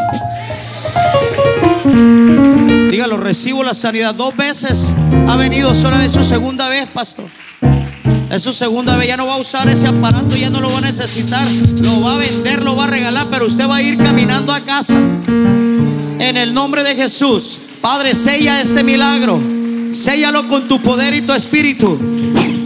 [2.90, 4.14] Dígalo, recibo la sanidad.
[4.14, 4.94] Dos veces
[5.28, 7.26] ha venido, solo es su segunda vez, pastor.
[8.30, 10.78] Es su segunda vez, ya no va a usar ese aparato, ya no lo va
[10.78, 11.46] a necesitar.
[11.80, 14.60] Lo va a vender, lo va a regalar, pero usted va a ir caminando a
[14.60, 14.96] casa.
[16.18, 19.40] En el nombre de Jesús, Padre, sella este milagro.
[19.92, 21.98] Séllalo con tu poder y tu espíritu.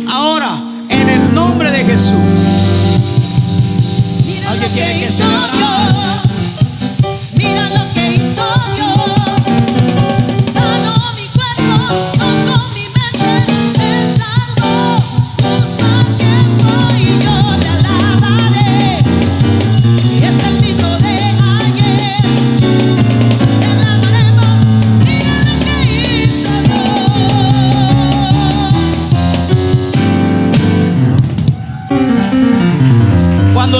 [0.08, 2.14] Ahora, en el nombre de Jesús.
[4.48, 6.29] Alguien tiene que celebrar.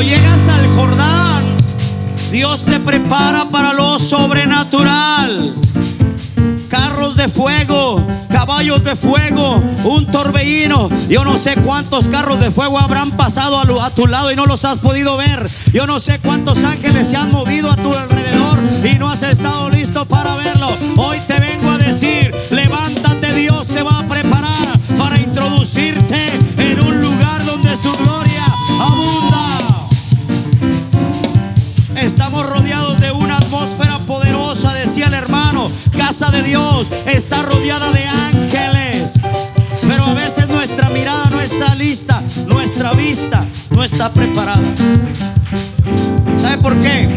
[0.03, 1.45] Llegas al Jordán,
[2.33, 5.55] Dios te prepara para lo sobrenatural.
[6.69, 10.89] Carros de fuego, caballos de fuego, un torbellino.
[11.09, 14.65] Yo no sé cuántos carros de fuego habrán pasado a tu lado y no los
[14.65, 15.49] has podido ver.
[15.73, 19.69] Yo no sé cuántos ángeles se han movido a tu alrededor y no has estado
[19.69, 20.71] listo para verlo.
[20.97, 27.01] Hoy te vengo a decir, levántate, Dios te va a preparar para introducirte en un
[27.01, 28.20] lugar donde su gloria
[36.11, 39.13] Casa de Dios está rodeada de ángeles.
[39.87, 41.39] Pero a veces nuestra mirada no
[41.77, 44.75] lista, nuestra vista no está preparada.
[46.37, 47.09] ¿Sabe por qué?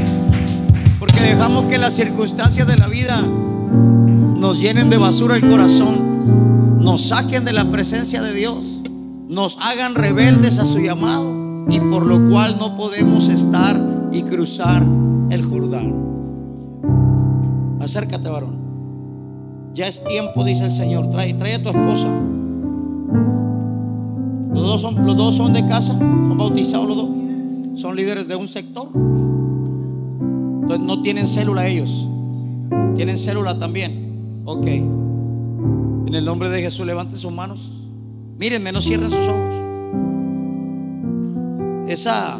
[0.99, 7.07] Porque dejamos que las circunstancias de la vida nos llenen de basura el corazón, nos
[7.07, 8.83] saquen de la presencia de Dios,
[9.27, 13.75] nos hagan rebeldes a su llamado y por lo cual no podemos estar
[14.11, 14.83] y cruzar
[15.31, 15.95] el Jordán.
[17.81, 18.62] Acércate, varón.
[19.73, 21.09] Ya es tiempo, dice el Señor.
[21.09, 22.07] Trae, trae a tu esposa.
[24.53, 27.09] Los dos, son, los dos son de casa, son bautizados los dos.
[27.75, 28.89] Son líderes de un sector.
[30.61, 32.07] Entonces no tienen célula ellos.
[32.95, 34.43] Tienen célula también.
[34.45, 34.67] Ok.
[34.67, 37.87] En el nombre de Jesús, levanten sus manos.
[38.37, 39.55] Mírenme, no cierren sus ojos.
[41.87, 42.37] Esa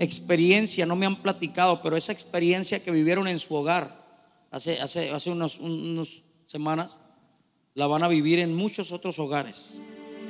[0.00, 3.96] experiencia, no me han platicado, pero esa experiencia que vivieron en su hogar
[4.50, 7.00] hace, hace, hace unos, unos semanas,
[7.74, 9.82] la van a vivir en muchos otros hogares.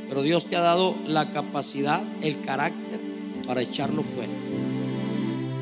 [0.08, 3.00] Pero Dios te ha dado la capacidad, el carácter
[3.46, 4.32] para echarlo fuera.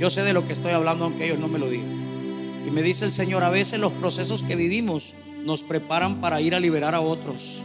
[0.00, 2.64] Yo sé de lo que estoy hablando, aunque ellos no me lo digan.
[2.66, 6.54] Y me dice el Señor, a veces los procesos que vivimos nos preparan para ir
[6.54, 7.62] a liberar a otros.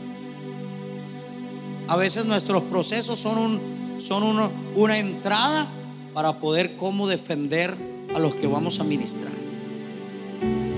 [1.87, 5.67] A veces nuestros procesos son, un, son uno- una entrada
[6.13, 7.73] para poder cómo defender
[8.13, 9.31] a los que vamos a ministrar.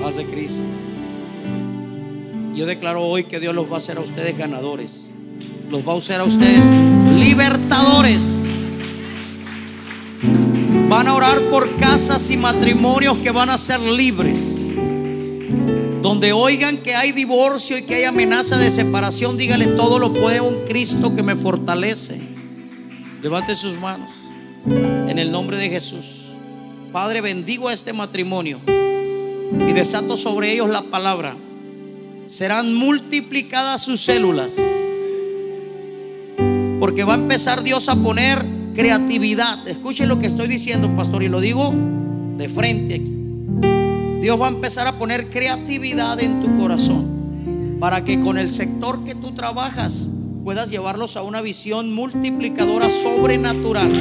[0.02, 0.64] Paz de Cristo.
[2.56, 5.12] Yo declaro hoy que Dios los va a hacer a ustedes ganadores.
[5.72, 6.70] Los va a hacer a ustedes
[7.18, 8.38] libertadores.
[10.88, 14.76] Van a orar por casas y matrimonios que van a ser libres.
[16.04, 20.40] Donde oigan que hay divorcio y que hay amenaza de separación, dígale todo lo puede
[20.40, 22.22] un Cristo que me fortalece.
[23.24, 24.12] Levante sus manos
[24.68, 26.34] en el nombre de Jesús.
[26.92, 31.36] Padre, bendigo a este matrimonio y desato sobre ellos la palabra.
[32.26, 34.58] Serán multiplicadas sus células.
[36.80, 39.68] Porque va a empezar Dios a poner creatividad.
[39.68, 41.74] Escuchen lo que estoy diciendo, pastor, y lo digo
[42.38, 43.14] de frente aquí.
[44.22, 49.04] Dios va a empezar a poner creatividad en tu corazón para que con el sector
[49.04, 50.10] que tú trabajas
[50.44, 53.92] puedas llevarlos a una visión multiplicadora sobrenatural.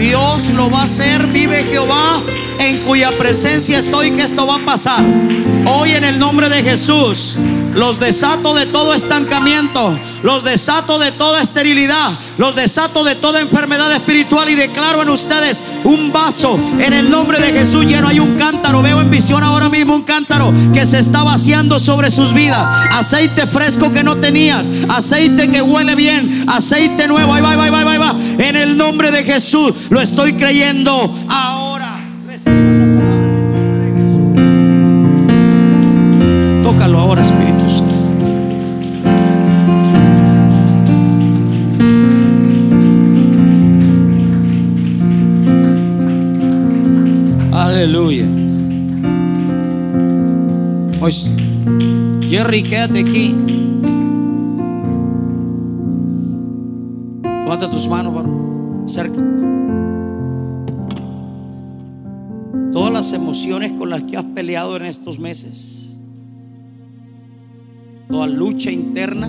[0.00, 2.22] Dios lo va a hacer, vive Jehová,
[2.58, 5.04] en cuya presencia estoy que esto va a pasar.
[5.66, 7.36] Hoy en el nombre de Jesús,
[7.74, 13.92] los desato de todo estancamiento, los desato de toda esterilidad, los desato de toda enfermedad
[13.92, 18.08] espiritual y declaro en ustedes un vaso en el nombre de Jesús lleno.
[18.08, 22.10] Hay un cántaro, veo en visión ahora mismo un cántaro que se está vaciando sobre
[22.10, 22.66] sus vidas.
[22.92, 27.32] Aceite fresco que no tenías, aceite que huele bien, aceite nuevo.
[27.32, 28.16] Ahí va, ahí va, ahí va, ahí va.
[28.38, 31.69] En el nombre de Jesús lo estoy creyendo ahora.
[51.10, 51.28] Pues,
[52.30, 53.34] Jerry, quédate aquí.
[57.24, 58.86] Levanta tus manos, varón.
[62.72, 65.96] Todas las emociones con las que has peleado en estos meses.
[68.08, 69.26] Toda lucha interna.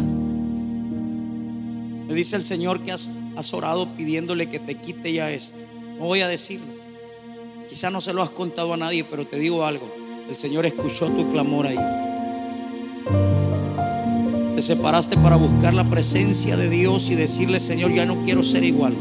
[2.07, 5.57] Me dice el Señor que has, has orado pidiéndole que te quite ya esto.
[5.97, 6.73] No voy a decirlo.
[7.67, 10.01] Quizá no se lo has contado a nadie, pero te digo algo.
[10.32, 11.77] El Señor escuchó tu clamor ahí.
[14.55, 18.63] Te separaste para buscar la presencia de Dios y decirle, Señor, ya no quiero ser
[18.63, 18.95] igual.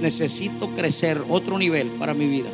[0.00, 2.48] Necesito crecer otro nivel para mi vida.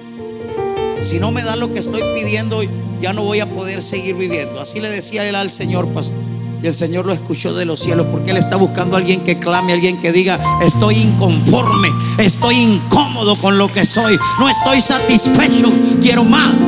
[0.99, 2.61] Si no me da lo que estoy pidiendo,
[3.01, 4.61] ya no voy a poder seguir viviendo.
[4.61, 6.19] Así le decía él al Señor, pastor.
[6.65, 9.39] Y el Señor lo escuchó de los cielos porque Él está buscando a alguien que
[9.39, 15.73] clame, alguien que diga, estoy inconforme, estoy incómodo con lo que soy, no estoy satisfecho,
[16.03, 16.61] quiero más.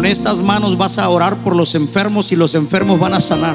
[0.00, 3.54] Con estas manos vas a orar por los enfermos y los enfermos van a sanar.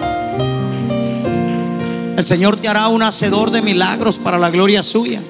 [2.15, 5.23] El Señor te hará un hacedor de milagros para la gloria suya.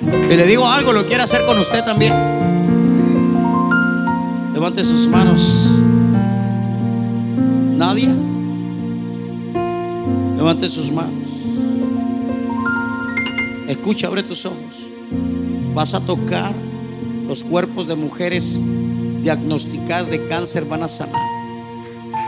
[0.00, 2.14] Y le digo algo, lo quiere hacer con usted también.
[4.54, 5.68] Levante sus manos.
[7.76, 8.08] Nadie.
[10.34, 11.26] Levante sus manos.
[13.68, 14.88] Escucha, abre tus ojos.
[15.74, 16.54] Vas a tocar
[17.26, 18.62] los cuerpos de mujeres
[19.22, 21.20] diagnosticadas de cáncer, van a sanar.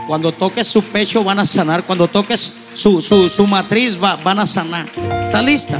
[0.07, 1.83] Cuando toques su pecho, van a sanar.
[1.83, 4.87] Cuando toques su, su- su matriz, va- van a sanar.
[5.25, 5.79] ¿Está lista?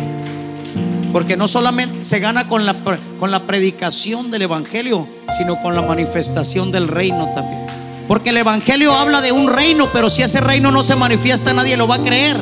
[1.11, 2.75] Porque no solamente se gana con la,
[3.19, 5.07] con la predicación del Evangelio,
[5.37, 7.61] sino con la manifestación del reino también.
[8.07, 11.75] Porque el Evangelio habla de un reino, pero si ese reino no se manifiesta, nadie
[11.77, 12.37] lo va a creer.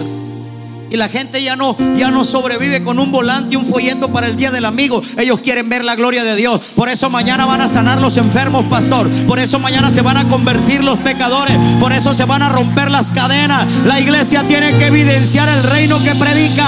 [0.92, 4.28] Y la gente ya no, ya no sobrevive con un volante y un folleto para
[4.28, 5.02] el día del amigo.
[5.18, 6.60] Ellos quieren ver la gloria de Dios.
[6.76, 9.08] Por eso mañana van a sanar los enfermos, pastor.
[9.28, 11.56] Por eso mañana se van a convertir los pecadores.
[11.80, 13.66] Por eso se van a romper las cadenas.
[13.86, 16.68] La iglesia tiene que evidenciar el reino que predica.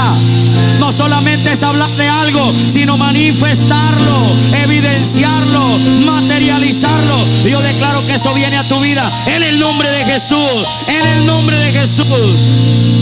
[0.80, 4.18] No solamente es hablar de algo, sino manifestarlo,
[4.64, 7.18] evidenciarlo, materializarlo.
[7.50, 10.66] Yo declaro que eso viene a tu vida en el nombre de Jesús.
[10.88, 13.01] En el nombre de Jesús.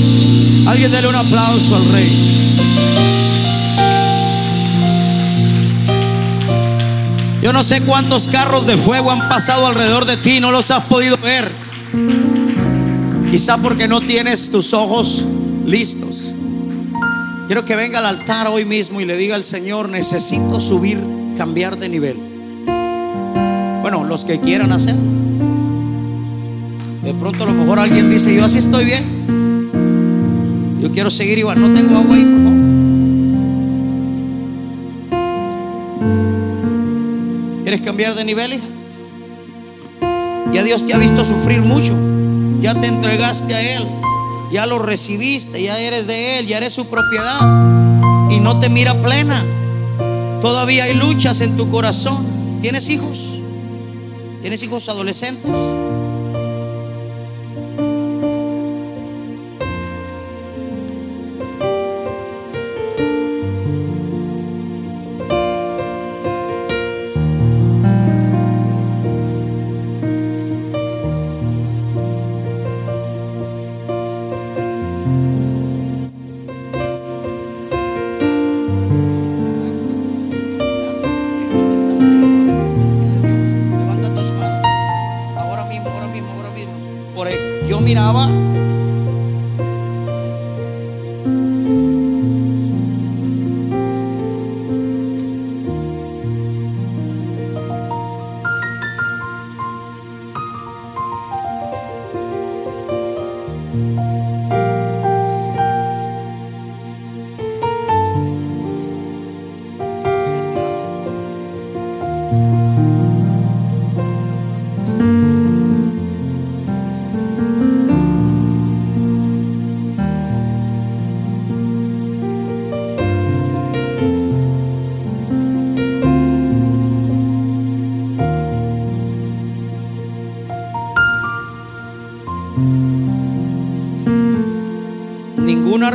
[0.69, 2.07] Alguien dele un aplauso al rey.
[7.41, 10.83] Yo no sé cuántos carros de fuego han pasado alrededor de ti, no los has
[10.85, 11.51] podido ver.
[13.31, 15.25] Quizá porque no tienes tus ojos
[15.65, 16.33] listos.
[17.47, 20.99] Quiero que venga al altar hoy mismo y le diga al Señor, necesito subir,
[21.35, 22.17] cambiar de nivel.
[23.81, 24.93] Bueno, los que quieran hacer.
[27.03, 29.18] De pronto a lo mejor alguien dice, yo así estoy bien.
[30.81, 31.59] Yo quiero seguir igual.
[31.59, 32.59] No tengo agua ahí, por favor.
[37.63, 38.67] ¿Quieres cambiar de nivel, hija?
[40.53, 41.95] Ya Dios te ha visto sufrir mucho.
[42.61, 43.85] Ya te entregaste a Él.
[44.51, 45.61] Ya lo recibiste.
[45.61, 46.47] Ya eres de Él.
[46.47, 47.39] Ya eres su propiedad.
[48.29, 49.43] Y no te mira plena.
[50.41, 52.25] Todavía hay luchas en tu corazón.
[52.61, 53.33] ¿Tienes hijos?
[54.41, 55.57] ¿Tienes hijos adolescentes?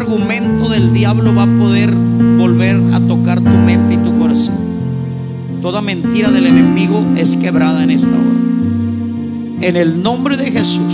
[0.04, 4.54] Argumento del diablo va a poder volver a tocar tu mente y tu corazón.
[5.62, 9.62] Toda mentira del enemigo es quebrada en esta hora.
[9.62, 10.92] En el nombre de Jesús.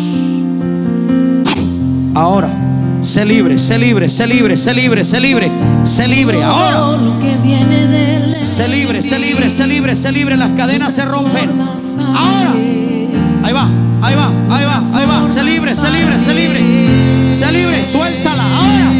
[2.15, 2.51] Ahora,
[3.01, 5.51] sé libre, sé libre, sé libre, sé libre, sé libre,
[5.83, 6.45] sé libre.
[6.45, 7.01] Ahora,
[8.45, 10.37] sé libre, sé libre, sé libre, sé libre.
[10.37, 11.51] Las cadenas se rompen.
[12.17, 12.53] Ahora.
[13.43, 13.69] Ahí va,
[14.03, 15.29] ahí va, ahí va, ahí va.
[15.29, 17.33] Sé libre, sé libre, sé libre.
[17.33, 18.45] Sé libre, suéltala.
[18.45, 19.00] Ahora.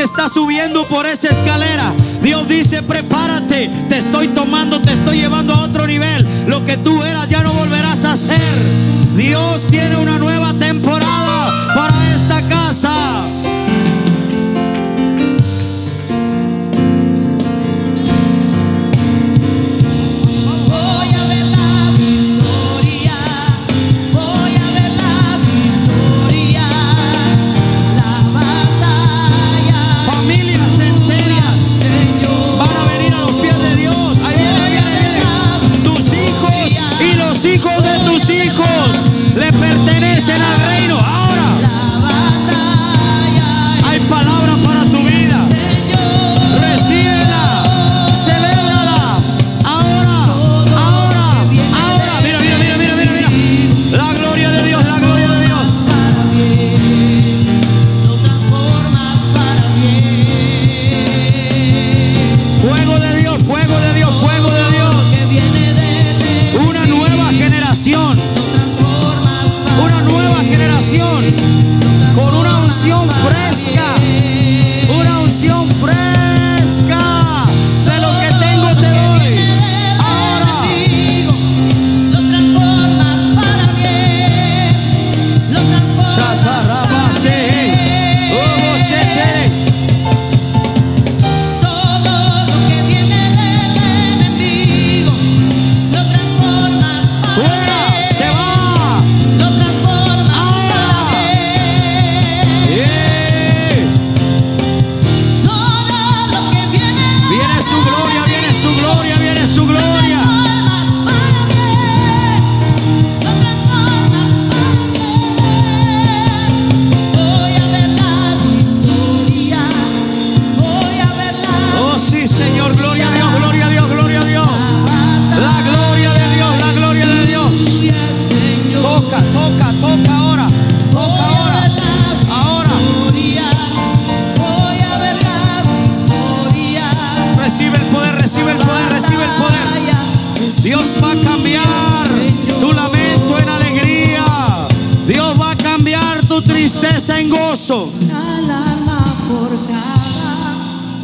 [0.00, 1.92] Que está subiendo por esa escalera.
[2.22, 6.26] Dios dice, prepárate, te estoy tomando, te estoy llevando a otro nivel.
[6.46, 8.40] Lo que tú eras ya no volverás a hacer.
[9.14, 12.29] Dios tiene una nueva temporada para esta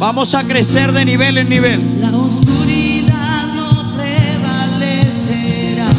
[0.07, 1.81] Vamos a crecer de nivel en nivel.
[1.99, 5.89] la oscuridad no prevalecerá.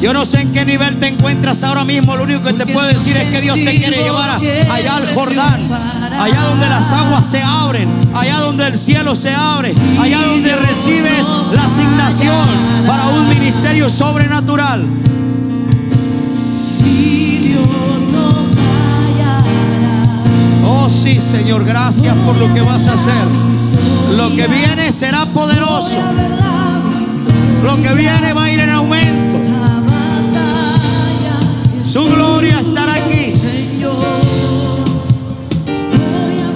[0.00, 2.14] Yo no sé en qué nivel te encuentras ahora mismo.
[2.14, 4.36] Lo único que te puedo decir es que Dios te quiere llevar a-
[4.72, 5.68] allá al Jordán.
[6.16, 7.88] Allá donde las aguas se abren.
[8.14, 9.74] Allá donde el cielo se abre.
[10.00, 12.46] Allá donde recibes la asignación
[12.86, 14.84] para un ministerio sobrenatural.
[16.84, 17.66] Y Dios
[18.12, 19.42] no fallará.
[20.64, 23.55] Oh sí, Señor, gracias por lo que vas a hacer.
[24.16, 25.98] Lo que viene será poderoso.
[27.62, 29.36] Lo que viene va a ir en aumento.
[31.82, 33.34] Su gloria estará aquí.
[33.34, 33.96] Señor,
[35.92, 36.50] voy a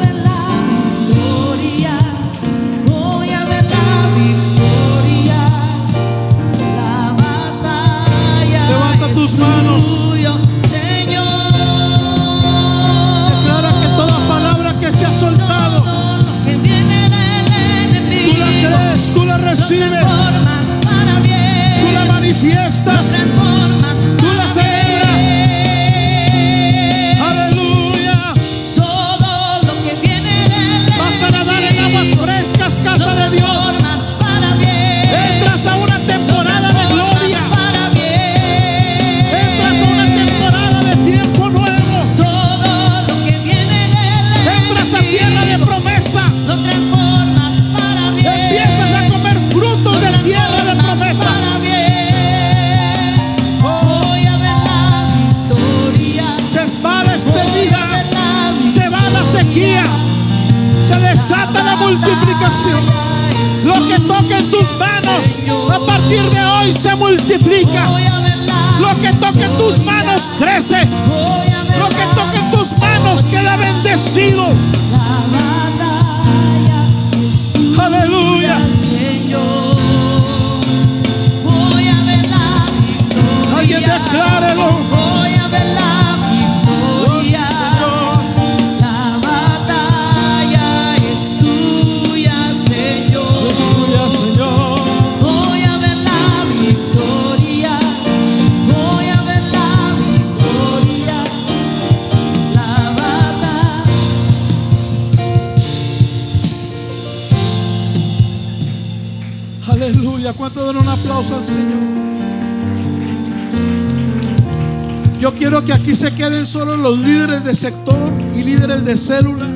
[115.50, 119.48] quiero que aquí se queden solo los líderes de sector y líderes de célula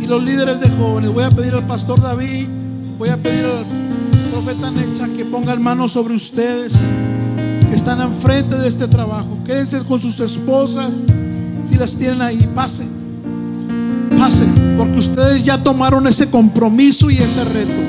[0.00, 1.10] y los líderes de jóvenes.
[1.10, 2.46] Voy a pedir al pastor David,
[2.96, 6.74] voy a pedir al profeta Nexa que pongan manos sobre ustedes
[7.68, 9.36] que están enfrente de este trabajo.
[9.44, 10.94] Quédense con sus esposas,
[11.68, 12.88] si las tienen ahí, pasen,
[14.16, 17.87] pasen, porque ustedes ya tomaron ese compromiso y ese reto.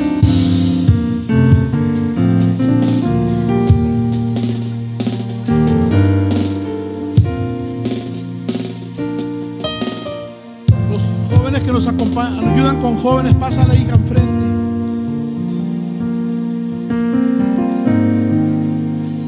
[12.20, 14.46] Ayudan con jóvenes, pasa la hija enfrente.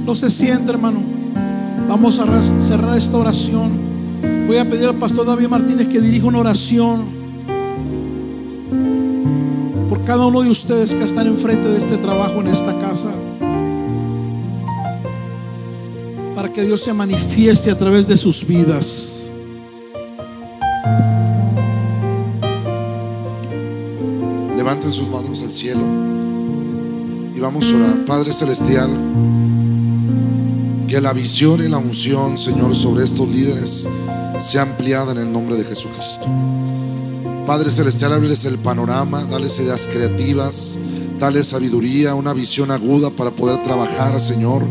[0.05, 1.01] No se siente, hermano.
[1.88, 3.72] Vamos a cerrar esta oración.
[4.47, 7.05] Voy a pedir al pastor David Martínez que dirija una oración
[9.89, 13.11] por cada uno de ustedes que están enfrente de este trabajo en esta casa.
[16.41, 19.20] para que Dios se manifieste a través de sus vidas.
[24.82, 25.82] Levanten sus manos al cielo
[27.36, 28.06] y vamos a orar.
[28.06, 28.90] Padre Celestial,
[30.88, 33.88] que la visión y la unción, Señor, sobre estos líderes
[34.40, 36.26] sea ampliada en el nombre de Jesucristo.
[37.45, 40.80] Padre Celestial, háblales el panorama, dales ideas creativas,
[41.20, 44.66] dale sabiduría, una visión aguda para poder trabajar, Señor,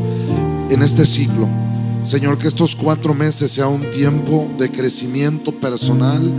[0.70, 1.48] en este ciclo.
[2.02, 6.32] Señor, que estos cuatro meses sea un tiempo de crecimiento personal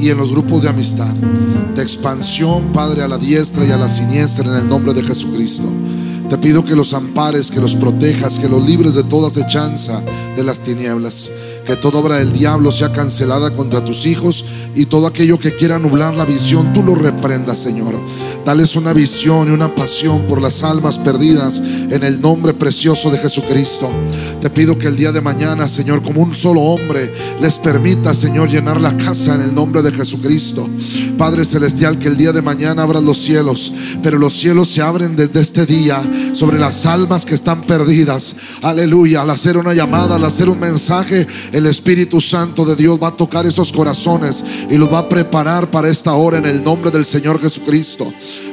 [0.00, 1.14] y en los grupos de amistad,
[1.74, 5.70] de expansión, Padre, a la diestra y a la siniestra en el nombre de Jesucristo.
[6.30, 10.02] Te pido que los ampares, que los protejas, que los libres de toda acechanza
[10.34, 11.30] de las tinieblas.
[11.66, 14.44] Que toda obra del diablo sea cancelada contra tus hijos
[14.74, 18.00] y todo aquello que quiera nublar la visión, tú lo reprendas, Señor.
[18.44, 23.18] Dales una visión y una pasión por las almas perdidas en el nombre precioso de
[23.18, 23.90] Jesucristo.
[24.40, 28.48] Te pido que el día de mañana, Señor, como un solo hombre, les permita, Señor,
[28.48, 30.68] llenar la casa en el nombre de Jesucristo.
[31.16, 33.72] Padre Celestial, que el día de mañana abran los cielos,
[34.02, 36.02] pero los cielos se abren desde este día
[36.32, 38.34] sobre las almas que están perdidas.
[38.62, 39.22] Aleluya.
[39.22, 43.16] Al hacer una llamada, al hacer un mensaje, el Espíritu Santo de Dios va a
[43.16, 47.04] tocar esos corazones y los va a preparar para esta hora en el nombre del
[47.04, 48.12] Señor Jesucristo.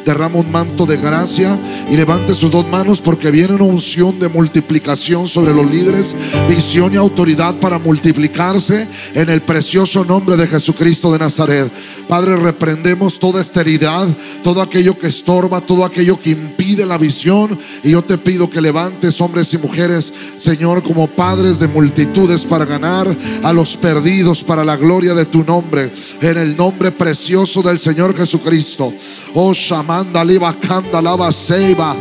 [0.10, 4.28] Derrama un manto de gracia y levante sus dos manos porque viene una unción de
[4.28, 6.16] multiplicación sobre los líderes,
[6.48, 11.72] visión y autoridad para multiplicarse en el precioso nombre de Jesucristo de Nazaret.
[12.08, 14.08] Padre, reprendemos toda esterilidad,
[14.42, 17.56] todo aquello que estorba, todo aquello que impide la visión.
[17.84, 22.66] Y yo te pido que levantes hombres y mujeres, Señor, como padres de multitudes para
[22.66, 25.92] ganar a los perdidos para la gloria de tu nombre.
[26.20, 28.92] En el nombre precioso del Señor Jesucristo.
[29.36, 29.54] Oh,
[30.00, 30.56] Shamanda, Liba,
[31.02, 31.96] Lava, Seiba.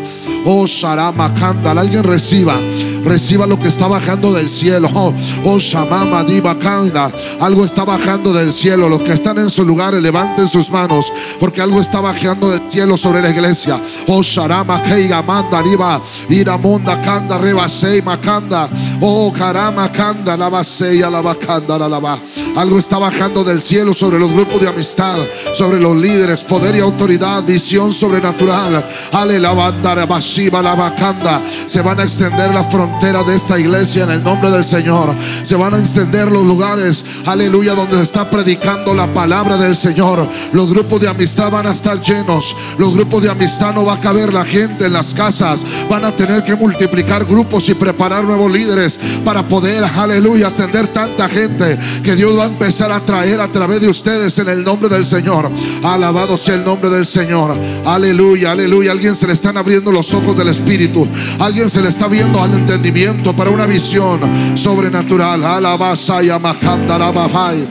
[0.44, 1.72] Oh, Sharama, Kanda.
[1.72, 2.54] Alguien reciba,
[3.04, 4.88] reciba lo que está bajando del cielo.
[4.94, 5.12] Oh,
[5.44, 7.12] oh Shamama, Diva, Kanda.
[7.40, 8.88] Algo está bajando del cielo.
[8.88, 12.96] Los que están en sus lugares, levanten sus manos, porque algo está bajando del cielo
[12.96, 13.80] sobre la iglesia.
[14.06, 16.00] Oh, Sharama, Keiga, Manda, Riba,
[16.30, 18.70] Iramunda, Kanda, Reba, Seima, Kanda.
[19.00, 22.18] Oh, Karama, Kanda, Lava, Seia, Lava, Kanda, Lava.
[22.56, 25.18] Algo está bajando del cielo sobre los grupos de amistad,
[25.54, 28.84] sobre los líderes, poder y autoridad, visión sobrenatural.
[31.66, 35.14] Se van a extender la frontera de esta iglesia en el nombre del Señor.
[35.42, 40.28] Se van a extender los lugares, aleluya, donde se está predicando la palabra del Señor.
[40.52, 42.54] Los grupos de amistad van a estar llenos.
[42.78, 45.64] Los grupos de amistad no va a caber la gente en las casas.
[45.88, 51.28] Van a tener que multiplicar grupos y preparar nuevos líderes para poder, aleluya, atender tanta
[51.28, 54.88] gente que Dios va a empezar a traer a través de ustedes en el nombre
[54.88, 55.50] del Señor.
[55.82, 57.56] Alabado sea el nombre del Señor.
[57.84, 58.92] Aleluya, aleluya.
[58.92, 61.06] Alguien se le están abriendo los ojos del Espíritu.
[61.38, 64.20] Alguien se le está viendo al entendimiento para una visión
[64.56, 65.44] sobrenatural.
[65.44, 67.68] Alabasa y amacanda la bafai.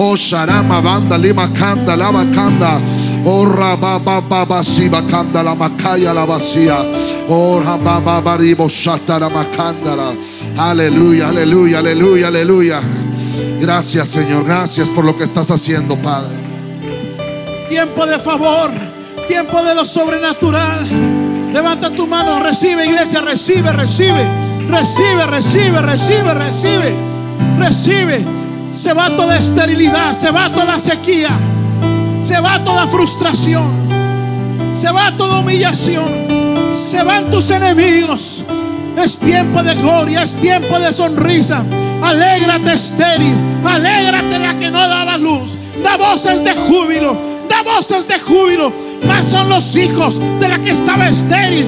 [0.00, 2.80] Oh Sharama banda lima kanda la bacanda.
[3.24, 6.86] Oh rababa baba si bacanda la macaya la vacía.
[7.28, 10.14] Oh rababa baribo shata la macanda la.
[10.56, 12.80] Aleluya, aleluya, aleluya, aleluya.
[13.60, 16.36] Gracias Señor, gracias por lo que estás haciendo Padre.
[17.68, 18.70] Tiempo de favor,
[19.28, 20.88] tiempo de lo sobrenatural.
[21.52, 24.26] Levanta tu mano, recibe iglesia, recibe, recibe,
[24.66, 26.96] recibe, recibe, recibe, recibe,
[27.58, 28.26] recibe.
[28.74, 31.30] Se va toda esterilidad, se va toda sequía,
[32.24, 33.66] se va toda frustración,
[34.76, 38.44] se va toda humillación, se van tus enemigos.
[38.96, 41.64] Es tiempo de gloria, es tiempo de sonrisa.
[42.02, 43.34] Alégrate estéril,
[43.64, 45.56] alégrate la que no daba luz.
[45.82, 47.16] Da voces de júbilo,
[47.48, 48.87] da voces de júbilo.
[49.06, 51.66] Más son los hijos de la que estaba estéril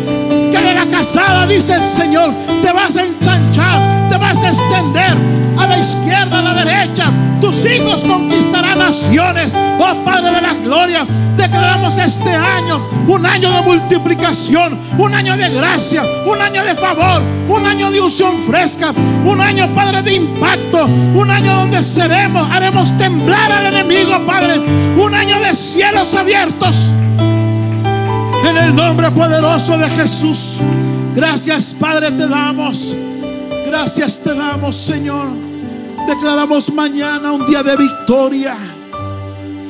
[0.50, 2.34] que de la casada, dice el Señor.
[2.62, 5.16] Te vas a ensanchar, te vas a extender
[5.56, 7.12] a la izquierda, a la derecha.
[7.40, 9.52] Tus hijos conquistarán naciones.
[9.78, 11.06] Oh Padre de la gloria,
[11.36, 17.22] declaramos este año un año de multiplicación, un año de gracia, un año de favor,
[17.48, 18.92] un año de unción fresca,
[19.24, 24.58] un año, Padre, de impacto, un año donde seremos, haremos temblar al enemigo, Padre,
[24.96, 26.94] un año de cielos abiertos.
[28.44, 30.58] En el nombre poderoso de Jesús.
[31.14, 32.94] Gracias, Padre, te damos.
[33.70, 35.28] Gracias te damos, Señor.
[36.08, 38.56] Declaramos mañana un día de victoria,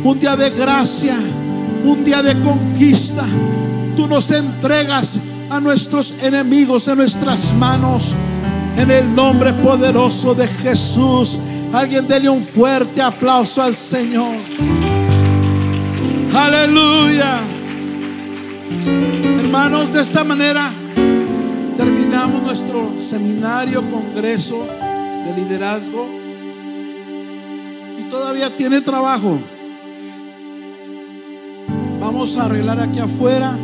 [0.02, 1.14] un día de gracia,
[1.84, 3.26] un día de conquista.
[3.98, 5.20] Tú nos entregas
[5.50, 8.14] a nuestros enemigos en nuestras manos.
[8.78, 11.38] En el nombre poderoso de Jesús.
[11.70, 14.34] Alguien dele un fuerte aplauso al Señor.
[16.34, 17.40] Aleluya.
[19.40, 20.72] Hermanos, de esta manera
[21.80, 24.66] Terminamos nuestro seminario, congreso
[25.24, 26.06] de liderazgo
[27.98, 29.40] y todavía tiene trabajo.
[31.98, 33.56] Vamos a arreglar aquí afuera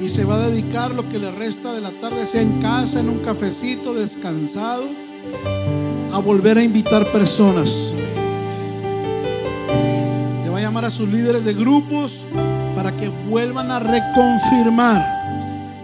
[0.00, 3.00] y se va a dedicar lo que le resta de la tarde, sea en casa,
[3.00, 4.84] en un cafecito, descansado,
[6.14, 7.92] a volver a invitar personas.
[10.44, 12.26] Le va a llamar a sus líderes de grupos
[12.74, 15.25] para que vuelvan a reconfirmar.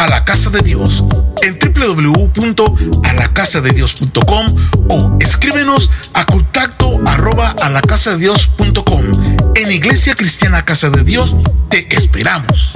[0.00, 1.04] a la casa de Dios
[1.42, 4.46] en www.alacasadedios.com
[4.88, 9.04] o escríbenos a contacto arroba a la casa de Dios.com.
[9.56, 11.36] En Iglesia Cristiana Casa de Dios
[11.68, 12.72] te esperamos.